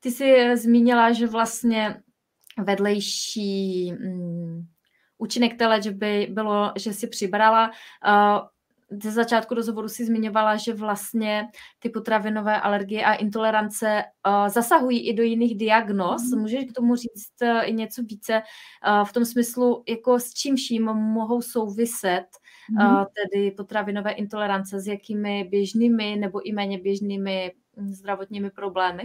[0.00, 2.00] Ty si zmínila, že vlastně
[2.58, 4.66] vedlejší mm,
[5.18, 7.70] účinek té léčby bylo, že si přibrala.
[8.06, 8.40] Uh,
[9.02, 15.14] ze začátku rozhovoru si zmiňovala, že vlastně ty potravinové alergie a intolerance uh, zasahují i
[15.14, 16.22] do jiných diagnóz.
[16.22, 16.40] Mm.
[16.40, 18.42] Můžeš k tomu říct uh, i něco více
[18.88, 22.26] uh, v tom smyslu, jako s čím vším mohou souviset
[22.70, 22.86] mm.
[22.86, 29.02] uh, tedy potravinové intolerance, s jakými běžnými nebo i méně běžnými mm, zdravotními problémy?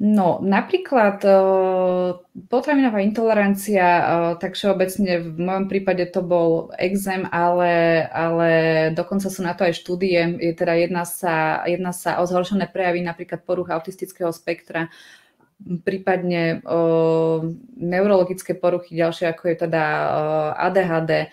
[0.00, 1.20] No, napríklad
[2.48, 3.84] potravinová intolerancia,
[4.40, 8.50] tak všeobecne v mojom prípade to bol exém, ale, ale
[8.96, 10.40] dokonca sú na to aj štúdie.
[10.40, 14.88] Je teda jedna sa, jedna sa o zhoršené prejavy napríklad poruch autistického spektra,
[15.84, 19.82] prípadne o, neurologické poruchy ďalšie, ako je teda
[20.56, 21.28] ADHD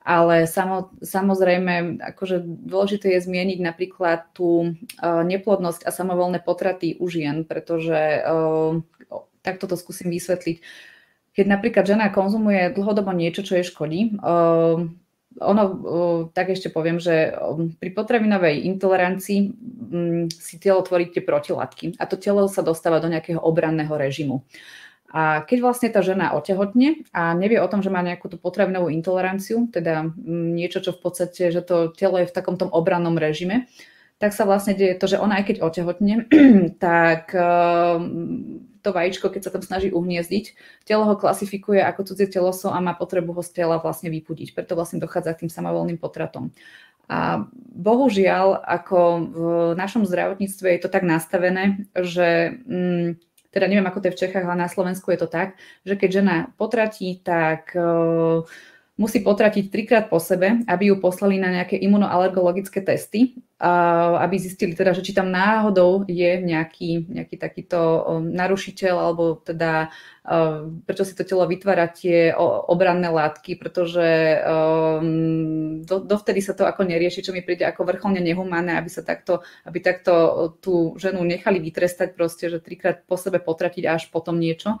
[0.00, 7.06] ale samo, samozrejme, akože dôležité je zmieniť napríklad tú uh, neplodnosť a samovolné potraty u
[7.06, 8.80] žien, pretože uh,
[9.44, 10.64] takto to skúsim vysvetliť.
[11.36, 14.88] Keď napríklad žena konzumuje dlhodobo niečo, čo jej škodí, uh,
[15.38, 15.62] ono,
[16.34, 17.30] tak ešte poviem, že
[17.78, 23.06] pri potravinovej intolerancii um, si telo tvorí tie protilátky a to telo sa dostáva do
[23.06, 24.42] nejakého obranného režimu.
[25.10, 28.94] A keď vlastne tá žena otehotne a nevie o tom, že má nejakú tú potravinovú
[28.94, 33.18] intoleranciu, teda mm, niečo, čo v podstate, že to telo je v takom tom obrannom
[33.18, 33.66] režime,
[34.22, 36.14] tak sa vlastne deje to, že ona aj keď otehotne,
[36.84, 40.44] tak ehm, to vajíčko, keď sa tam snaží uhniezdiť,
[40.84, 44.52] telo ho klasifikuje ako cudzie teloso a má potrebu ho z tela vlastne vypudiť.
[44.52, 46.52] Preto vlastne dochádza k tým samovolným potratom.
[47.10, 47.42] A
[47.74, 48.98] bohužiaľ, ako
[49.34, 49.42] v
[49.74, 54.46] našom zdravotníctve je to tak nastavené, že mm, teda neviem, ako to je v Čechách,
[54.46, 58.46] ale na Slovensku je to tak, že keď žena potratí, tak uh,
[59.00, 64.76] musí potratiť trikrát po sebe, aby ju poslali na nejaké imunoalergologické testy, uh, aby zistili
[64.76, 71.08] teda, že či tam náhodou je nejaký, nejaký takýto um, narušiteľ, alebo teda uh, prečo
[71.08, 72.36] si to telo vytvára tie
[72.68, 78.20] obranné látky, pretože um, do, dovtedy sa to ako nerieši, čo mi príde ako vrcholne
[78.20, 80.12] nehumánne, aby sa takto, aby takto
[80.60, 84.76] tú ženu nechali vytrestať proste, že trikrát po sebe potratiť až potom niečo.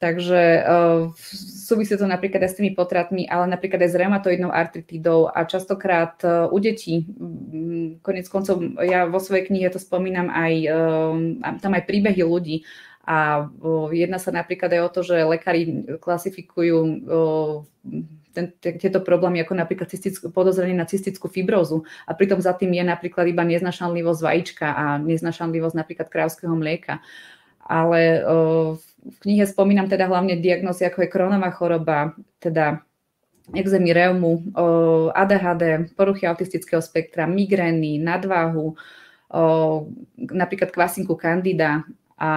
[0.00, 1.12] Takže uh,
[1.68, 6.16] súvisí to napríklad aj s tými potratmi, ale napríklad aj s reumatoidnou artritidou a častokrát
[6.24, 11.12] uh, u detí, um, konec koncov ja vo svojej knihe to spomínam aj, uh,
[11.60, 12.64] tam aj príbehy ľudí
[13.04, 16.76] a uh, jedna sa napríklad aj o to, že lekári klasifikujú
[18.32, 22.88] ten, tieto problémy ako napríklad cystickú, podozrenie na cystickú fibrózu a pritom za tým je
[22.88, 27.04] napríklad iba neznašanlivosť vajíčka a neznašanlivosť napríklad krávského mlieka.
[27.70, 32.84] Ale uh, v knihe spomínam teda hlavne diagnózy, ako je kronová choroba, teda
[33.50, 34.46] exémy reumu,
[35.10, 38.78] ADHD, poruchy autistického spektra, migrény, nadváhu,
[40.16, 41.82] napríklad kvasinku candida
[42.20, 42.30] a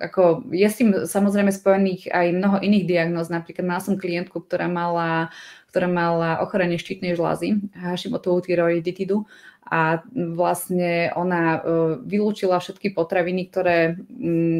[0.00, 3.32] ako je s tým samozrejme spojených aj mnoho iných diagnóz.
[3.32, 5.32] Napríklad mal som klientku, ktorá mala,
[5.72, 9.24] ktorá mala ochorenie štítnej žlázy, Hashimotovú tyroiditidu
[9.72, 11.60] a vlastne ona e,
[12.04, 13.96] vylúčila všetky potraviny, ktoré,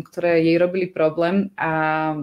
[0.08, 2.16] ktoré jej robili problém a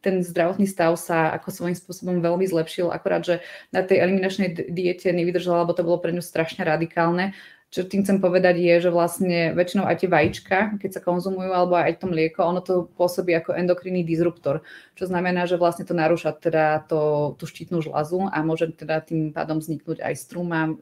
[0.00, 3.44] ten zdravotný stav sa ako svojím spôsobom veľmi zlepšil, akorát, že
[3.76, 7.36] na tej eliminačnej diete nevydržala, lebo to bolo pre ňu strašne radikálne
[7.70, 11.78] čo tým chcem povedať je, že vlastne väčšinou aj tie vajíčka, keď sa konzumujú, alebo
[11.78, 14.66] aj to mlieko, ono to pôsobí ako endokrinný disruptor,
[14.98, 19.30] čo znamená, že vlastne to narúša teda to, tú štítnu žlazu a môže teda tým
[19.30, 20.74] pádom vzniknúť aj struma,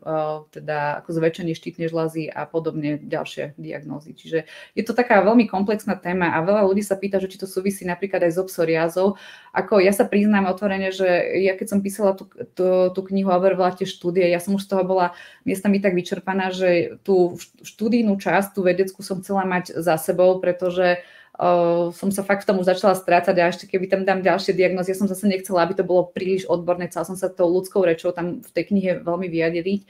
[0.48, 4.16] teda ako zväčšenie štítnej žlazy a podobne ďalšie diagnózy.
[4.16, 7.44] Čiže je to taká veľmi komplexná téma a veľa ľudí sa pýta, že či to
[7.44, 9.20] súvisí napríklad aj s psoriázou.
[9.52, 13.36] Ako ja sa priznám otvorene, že ja keď som písala tú, tú, tú knihu a
[13.36, 15.12] overovala tie štúdie, ja som už z toho bola
[15.44, 21.00] miestami tak vyčerpaná, že tú študijnú časť, tú vedeckú som chcela mať za sebou, pretože
[21.38, 24.52] uh, som sa fakt v tom už začala strácať a ešte keby tam dám ďalšie
[24.52, 27.86] diagnózy, ja som zase nechcela, aby to bolo príliš odborné, chcela som sa tou ľudskou
[27.86, 29.80] rečou tam v tej knihe veľmi vyjadriť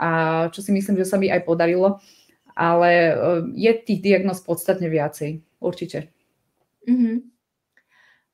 [0.00, 0.08] a
[0.48, 2.00] čo si myslím, že sa mi aj podarilo,
[2.56, 6.10] ale uh, je tých diagnóz podstatne viacej, určite.
[6.88, 7.29] Mm-hmm.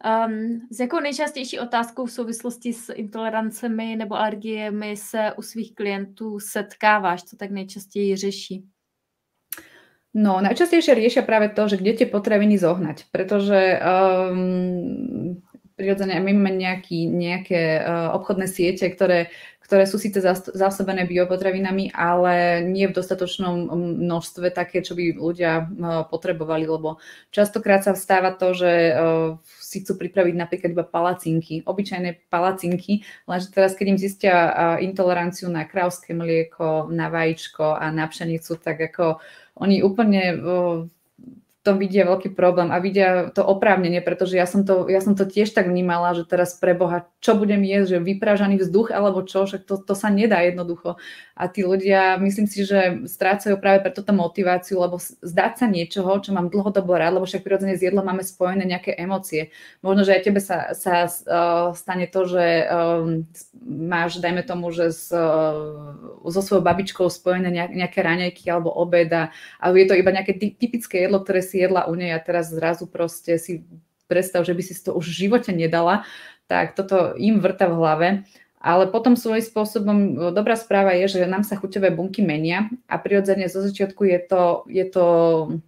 [0.04, 6.40] Um, s jakou nejčastější otázkou v souvislosti s intolerancemi nebo alergiemi se u svých klientů
[6.40, 7.24] setkáváš?
[7.24, 8.64] Co tak nejčastěji řeší?
[10.16, 15.44] No, najčastejšie riešia práve to, že kde tie potraviny zohnať, pretože um,
[15.76, 19.28] prirodzene my máme nejaký, nejaké uh, obchodné siete, ktoré,
[19.66, 20.22] ktoré sú síce
[20.54, 23.74] zásobené biopotravinami, ale nie v dostatočnom
[24.06, 27.02] množstve také, čo by ľudia uh, potrebovali, lebo
[27.34, 33.50] častokrát sa vstáva to, že uh, si chcú pripraviť napríklad iba palacinky, obyčajné palacinky, lenže
[33.50, 34.34] teraz, keď im zistia
[34.78, 39.18] intoleranciu na krávské mlieko, na vajíčko a na pšenicu, tak ako
[39.58, 40.38] oni úplne
[41.66, 45.26] tom vidia veľký problém a vidia to oprávnenie, pretože ja som to, ja som to
[45.26, 49.50] tiež tak vnímala, že teraz pre Boha, čo budem jesť, že vyprážaný vzduch alebo čo,
[49.50, 50.94] však to, to sa nedá jednoducho.
[51.34, 56.22] A tí ľudia, myslím si, že strácajú práve preto tú motiváciu, lebo zdať sa niečoho,
[56.22, 59.50] čo mám dlhodobo rád, lebo však prirodzene s jedlom máme spojené nejaké emócie.
[59.82, 63.26] Možno, že aj tebe sa, sa uh, stane to, že um,
[63.66, 69.74] máš, dajme tomu, že s, uh, so svojou babičkou spojené nejaké raňajky alebo obeda, a
[69.74, 73.40] je to iba nejaké typické jedlo, ktoré si jedla u nej a teraz zrazu proste
[73.40, 73.64] si
[74.06, 76.06] predstav, že by si to už v živote nedala,
[76.46, 78.08] tak toto im vrta v hlave.
[78.56, 79.98] Ale potom svojím spôsobom
[80.34, 84.42] dobrá správa je, že nám sa chuťové bunky menia a prirodzene zo začiatku je to,
[84.66, 85.06] je to,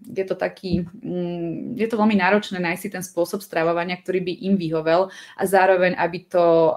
[0.03, 4.33] je to taký, mm, je to veľmi náročné nájsť si ten spôsob stravovania, ktorý by
[4.51, 6.75] im vyhovel a zároveň, aby to,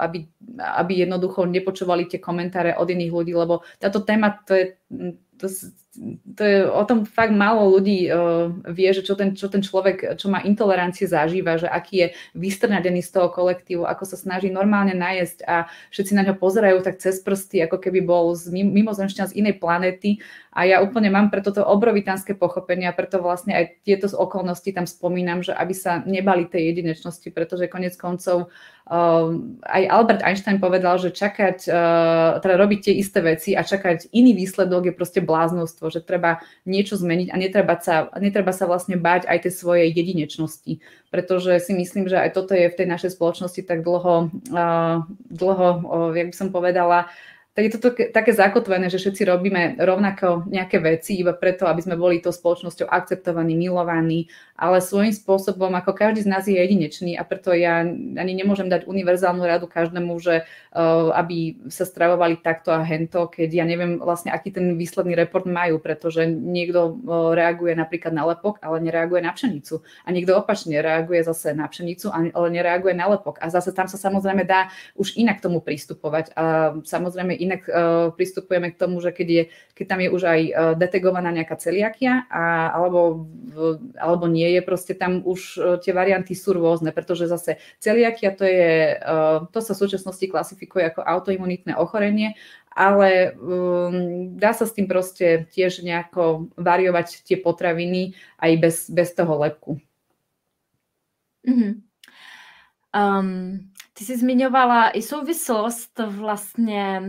[0.00, 0.24] aby,
[0.56, 4.66] aby jednoducho nepočúvali tie komentáre od iných ľudí, lebo táto téma to je
[5.36, 5.46] to,
[6.36, 10.16] to je, o tom fakt málo ľudí uh, vie, že čo ten, čo ten človek,
[10.16, 14.96] čo má intolerancie, zažíva, že aký je vystrnadený z toho kolektívu, ako sa snaží normálne
[14.96, 19.36] najesť a všetci na ňo pozerajú tak cez prsty, ako keby bol z mimozemšťan z
[19.36, 20.24] inej planéty.
[20.52, 24.88] A ja úplne mám preto to obrovitánske pochopenie a preto vlastne aj tieto okolnosti tam
[24.88, 28.52] spomínam, že aby sa nebali tej jedinečnosti, pretože konec koncov
[29.64, 34.36] aj Albert Einstein povedal, že čakať, uh, teda robiť tie isté veci a čakať iný
[34.36, 39.24] výsledok je proste bláznostvo, že treba niečo zmeniť a netreba sa, netreba sa vlastne báť
[39.32, 43.64] aj tej svojej jedinečnosti, pretože si myslím, že aj toto je v tej našej spoločnosti
[43.64, 47.08] tak dlho, uh, dlho uh, jak by som povedala,
[47.52, 52.00] tak je to také zakotvené, že všetci robíme rovnako nejaké veci iba preto, aby sme
[52.00, 54.32] boli tou spoločnosťou akceptovaní, milovaní,
[54.62, 58.86] ale svojím spôsobom, ako každý z nás je jedinečný a preto ja ani nemôžem dať
[58.86, 64.30] univerzálnu radu každému, že uh, aby sa stravovali takto a hento, keď ja neviem vlastne,
[64.30, 69.34] aký ten výsledný report majú, pretože niekto uh, reaguje napríklad na lepok, ale nereaguje na
[69.34, 69.82] pšenicu.
[70.06, 73.42] A niekto opačne reaguje zase na pšenicu, ale nereaguje na lepok.
[73.42, 76.38] A zase tam sa samozrejme dá už inak tomu pristupovať.
[76.38, 79.42] A samozrejme inak uh, pristupujeme k tomu, že keď, je,
[79.74, 80.40] keď tam je už aj
[80.78, 83.26] detegovaná nejaká celiakia a, alebo,
[83.98, 88.44] alebo nie je, proste tam už uh, tie varianty sú rôzne, pretože zase celiakia to
[88.44, 92.36] je, uh, to sa v súčasnosti klasifikuje ako autoimunitné ochorenie,
[92.72, 99.12] ale um, dá sa s tým proste tiež nejako variovať tie potraviny aj bez, bez
[99.12, 99.80] toho lepku.
[101.48, 101.72] Mm-hmm.
[102.92, 103.58] Um,
[103.92, 107.00] ty jsi zmiňovala i souvislost vlastně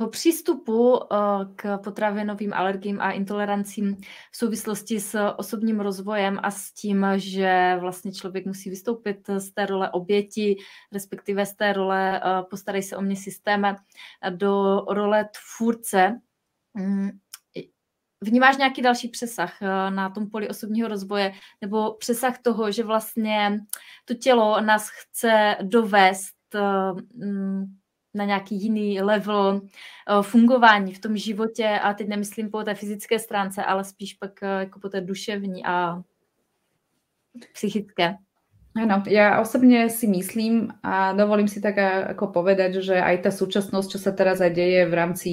[0.00, 1.16] toho přístupu eh,
[1.56, 3.96] k potravinovým alergím a intolerancím
[4.32, 9.66] v souvislosti s osobním rozvojem a s tím, že vlastně člověk musí vystoupit z té
[9.66, 10.56] role oběti,
[10.92, 13.76] respektive z té role eh, postarej se o mě systém
[14.30, 15.28] do role
[15.58, 16.20] tvůrce.
[16.74, 17.10] Mm,
[18.20, 23.58] vnímáš nějaký další přesah eh, na tom poli osobního rozvoje nebo přesah toho, že vlastně
[24.04, 26.36] to tělo nás chce dovést
[27.14, 27.79] mm,
[28.14, 33.18] na nějaký jiný level uh, fungování v tom životě a teď nemyslím po té fyzické
[33.18, 36.02] stránce, ale spíš pak uh, jako po té duševní a
[37.52, 38.14] psychické.
[38.70, 41.74] Áno, ja osobne si myslím a dovolím si tak
[42.14, 45.30] ako povedať, že aj tá súčasnosť, čo sa teraz aj deje v rámci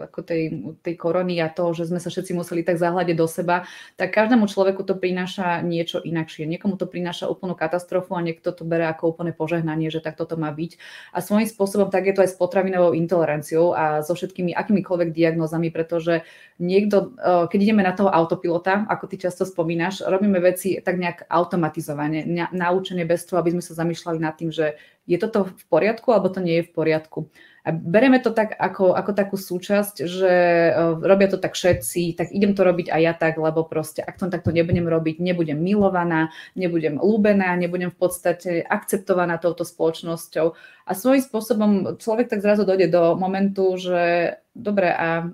[0.00, 0.42] ako tej,
[0.80, 3.68] tej korony a toho, že sme sa všetci museli tak zahľadiť do seba,
[4.00, 6.48] tak každému človeku to prináša niečo inakšie.
[6.48, 10.40] Niekomu to prináša úplnú katastrofu a niekto to bere ako úplne požehnanie, že takto to
[10.40, 10.80] má byť.
[11.12, 15.68] A svojím spôsobom tak je to aj s potravinovou intoleranciou a so všetkými akýmikoľvek diagnózami,
[15.70, 16.24] pretože
[16.60, 21.28] niekto, e, keď ideme na toho autopilota, ako ty často spomínaš, robíme veci tak nejak
[21.28, 24.76] automatizovane, naučenie bez toho, aby sme sa zamýšľali nad tým, že
[25.10, 27.18] je toto v poriadku alebo to nie je v poriadku.
[27.66, 30.34] A bereme to tak ako, ako takú súčasť, že
[30.72, 34.16] uh, robia to tak všetci, tak idem to robiť aj ja tak, lebo proste ak
[34.16, 40.46] to takto nebudem robiť, nebudem milovaná, nebudem lúbená, nebudem v podstate akceptovaná touto spoločnosťou.
[40.88, 45.28] A svojím spôsobom človek tak zrazu dojde do momentu, že dobre, a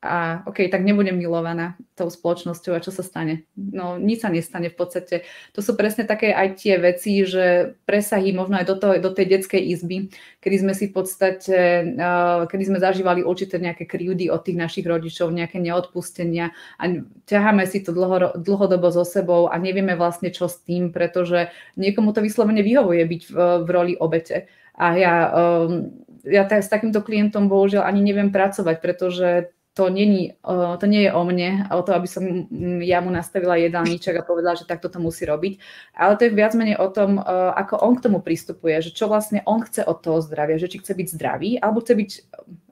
[0.00, 3.44] a OK, tak nebudem milovaná tou spoločnosťou a čo sa stane?
[3.52, 5.28] No nič sa nestane v podstate.
[5.52, 9.36] To sú presne také aj tie veci, že presahy možno aj do, to, do tej
[9.36, 10.08] detskej izby,
[10.40, 11.56] kedy sme si v podstate,
[12.00, 16.84] uh, kedy sme zažívali určité nejaké krivdy od tých našich rodičov, nejaké neodpustenia a
[17.28, 22.16] ťaháme si to dlho, dlhodobo so sebou a nevieme vlastne čo s tým, pretože niekomu
[22.16, 24.48] to vyslovene vyhovuje byť v, v roli obete.
[24.80, 25.92] A ja, um,
[26.24, 30.36] ja tak, s takýmto klientom bohužiaľ ani neviem pracovať, pretože to, není,
[30.76, 32.20] to nie je o mne, o to, aby som
[32.84, 35.56] ja mu nastavila jedálniček a povedala, že takto to musí robiť.
[35.96, 37.16] Ale to je viac menej o tom,
[37.56, 40.84] ako on k tomu pristupuje, že čo vlastne on chce od toho zdravia, že či
[40.84, 42.10] chce byť zdravý, alebo chce byť,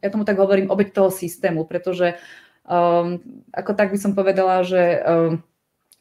[0.04, 2.20] ja tomu tak hovorím, obeď toho systému, pretože
[2.68, 3.16] um,
[3.56, 5.40] ako tak by som povedala, že um,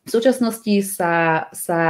[0.03, 1.81] v súčasnosti sa, sa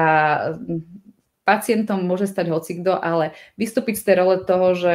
[1.41, 4.93] pacientom môže stať hocikdo, ale vystúpiť z tej role toho, že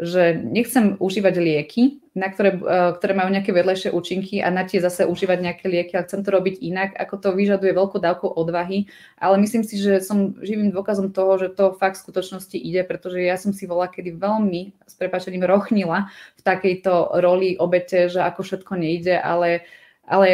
[0.00, 2.60] že nechcem užívať lieky, na ktoré, e,
[2.96, 6.32] ktoré majú nejaké vedlejšie účinky a na tie zase užívať nejaké lieky, ale chcem to
[6.32, 8.88] robiť inak, ako to vyžaduje veľkú dávku odvahy,
[9.20, 13.20] ale myslím si, že som živým dôkazom toho, že to fakt v skutočnosti ide, pretože
[13.20, 16.08] ja som si volá, kedy veľmi s prepačením rochnila
[16.40, 19.68] v takejto roli obete, že ako všetko nejde, ale
[20.10, 20.26] ale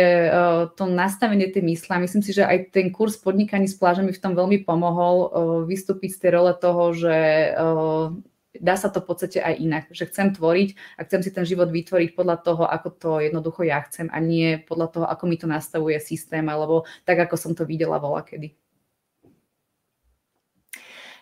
[0.73, 4.33] to nastavenie tej mysle, myslím si, že aj ten kurz podnikaní s plážami v tom
[4.33, 5.29] veľmi pomohol
[5.69, 7.17] vystúpiť z tej role toho, že
[8.61, 11.71] dá sa to v podstate aj inak, že chcem tvoriť a chcem si ten život
[11.71, 15.47] vytvoriť podľa toho, ako to jednoducho ja chcem a nie podľa toho, ako mi to
[15.47, 18.51] nastavuje systém alebo tak, ako som to videla vola kedy.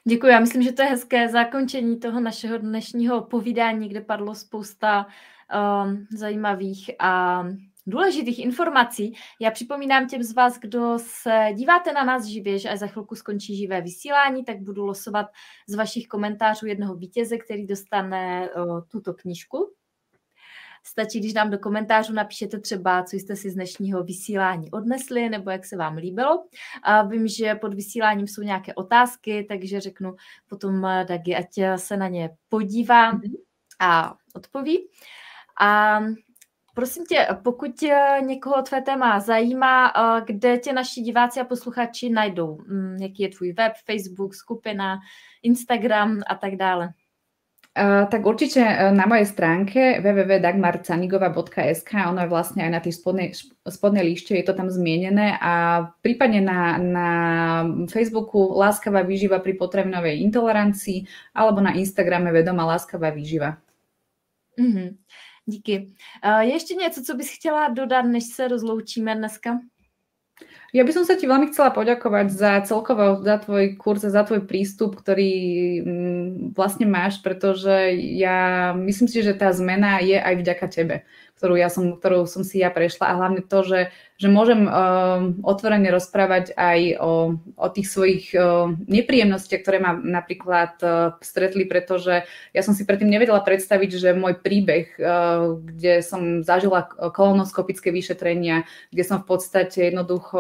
[0.09, 0.27] Děkuji.
[0.27, 6.07] Já myslím, že to je hezké zakončení toho našeho dnešního povídání, kde padlo spousta um,
[6.11, 7.45] zajímavých a
[7.87, 9.15] důležitých informací.
[9.41, 13.15] Já připomínám těm z vás, kdo se díváte na nás živě, že až za chvilku
[13.15, 15.27] skončí živé vysílání, tak budu losovat
[15.69, 19.75] z vašich komentářů jednoho vítěze, který dostane uh, tuto knížku.
[20.87, 25.51] Stačí, když nám do komentářů napíšete třeba, co jste si z dnešního vysílání odnesli, nebo
[25.51, 26.45] jak se vám líbilo.
[26.83, 30.17] A vím, že pod vysíláním jsou nějaké otázky, takže řeknu
[30.49, 33.33] potom Dagi, ať se na ně podívá mhm.
[33.81, 34.79] a odpoví.
[35.61, 36.01] A
[36.75, 42.09] Prosím tě, pokud eh, někoho tvé téma zajímá, eh, kde tě naši diváci a posluchači
[42.11, 42.59] najdou?
[42.67, 44.99] Mm, jaký je tvůj web, Facebook, skupina,
[45.43, 46.93] Instagram a tak dále?
[47.75, 48.63] Uh, tak určite
[48.95, 53.35] na mojej stránke www.dagmarcanigova.sk, ono je vlastne aj na tej spodnej,
[53.67, 57.09] spodnej líšte, je to tam zmienené a prípadne na, na
[57.91, 61.03] Facebooku Láskavá výživa pri potravinovej intolerancii
[61.35, 63.59] alebo na Instagrame Vedomá láskavá výživa.
[64.55, 64.89] Mm-hmm.
[65.47, 65.95] Díky.
[66.41, 69.59] Je ještě něco, co bys chtěla dodat, než se rozloučíme dneska?
[70.75, 74.43] Ja by som sa ti veľmi chcela poďakovať za celkovo za tvoj kurz za tvoj
[74.43, 75.31] prístup, ktorý
[75.87, 80.97] mm, vlastne máš, pretože ja myslím si, že tá zmena je aj vďaka tebe,
[81.39, 83.07] ktorú, ja som, ktorú som si ja prešla.
[83.07, 88.71] A hlavne to, že že môžem uh, otvorene rozprávať aj o, o tých svojich uh,
[88.87, 92.23] nepríjemnostiach, ktoré ma napríklad uh, stretli, pretože
[92.55, 98.71] ja som si predtým nevedela predstaviť, že môj príbeh, uh, kde som zažila kolonoskopické vyšetrenia,
[98.95, 100.39] kde som v podstate jednoducho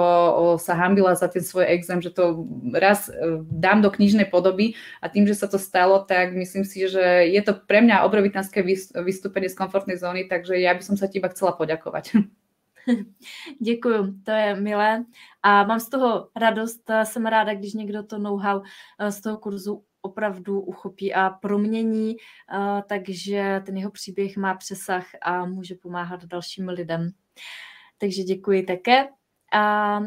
[0.58, 2.46] sa hambila za ten svoj exém, že to
[2.76, 6.88] raz uh, dám do knižnej podoby a tým, že sa to stalo, tak myslím si,
[6.88, 8.62] že je to pre mňa obrovitánske
[9.00, 12.14] vystúpenie z komfortnej zóny, takže ja by som sa ti iba chcela poďakovať.
[13.60, 15.04] Děkuju, to je milé.
[15.42, 16.90] A mám z toho radost.
[17.04, 18.62] Jsem ráda, když někdo to know-how
[18.98, 25.06] eh, z toho kurzu opravdu uchopí a promění, eh, takže ten jeho příběh má přesah
[25.22, 27.10] a může pomáhat dalším lidem.
[27.98, 29.06] Takže děkuji také.
[29.54, 30.00] A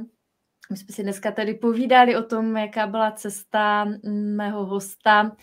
[0.71, 5.37] my jsme si dneska tady povídali o tom, jaká byla cesta mého hosta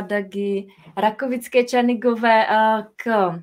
[0.00, 0.66] Dagi
[0.96, 2.46] Rakovické Čanigové
[2.96, 3.34] k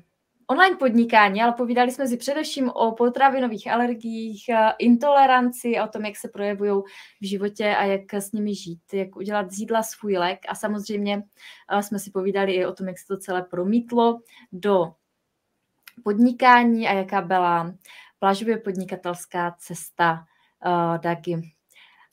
[0.46, 4.44] online podnikání, ale povídali jsme si především o potravinových alergiích,
[4.78, 6.82] intoleranci a o tom, jak se projevují
[7.20, 10.38] v životě a jak s nimi žít, jak udělat z jídla svůj lék.
[10.48, 11.22] A samozřejmě
[11.80, 14.20] jsme si povídali i o tom, jak se to celé promítlo
[14.52, 14.92] do
[16.04, 17.74] podnikání a jaká byla
[18.22, 20.24] plážově podnikatelská cesta
[20.66, 21.36] uh, Dagi.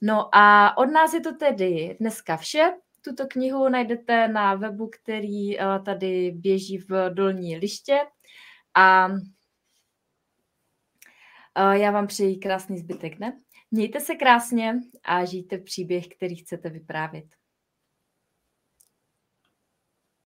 [0.01, 2.73] No a od nás je to tedy dneska vše.
[3.01, 7.99] Tuto knihu najdete na webu, který uh, tady běží v dolní liště
[8.75, 9.09] a
[11.73, 13.39] já vám přeji krásný zbytek dne.
[13.71, 17.25] Mějte se krásně a žijte příběh, který chcete vyprávět.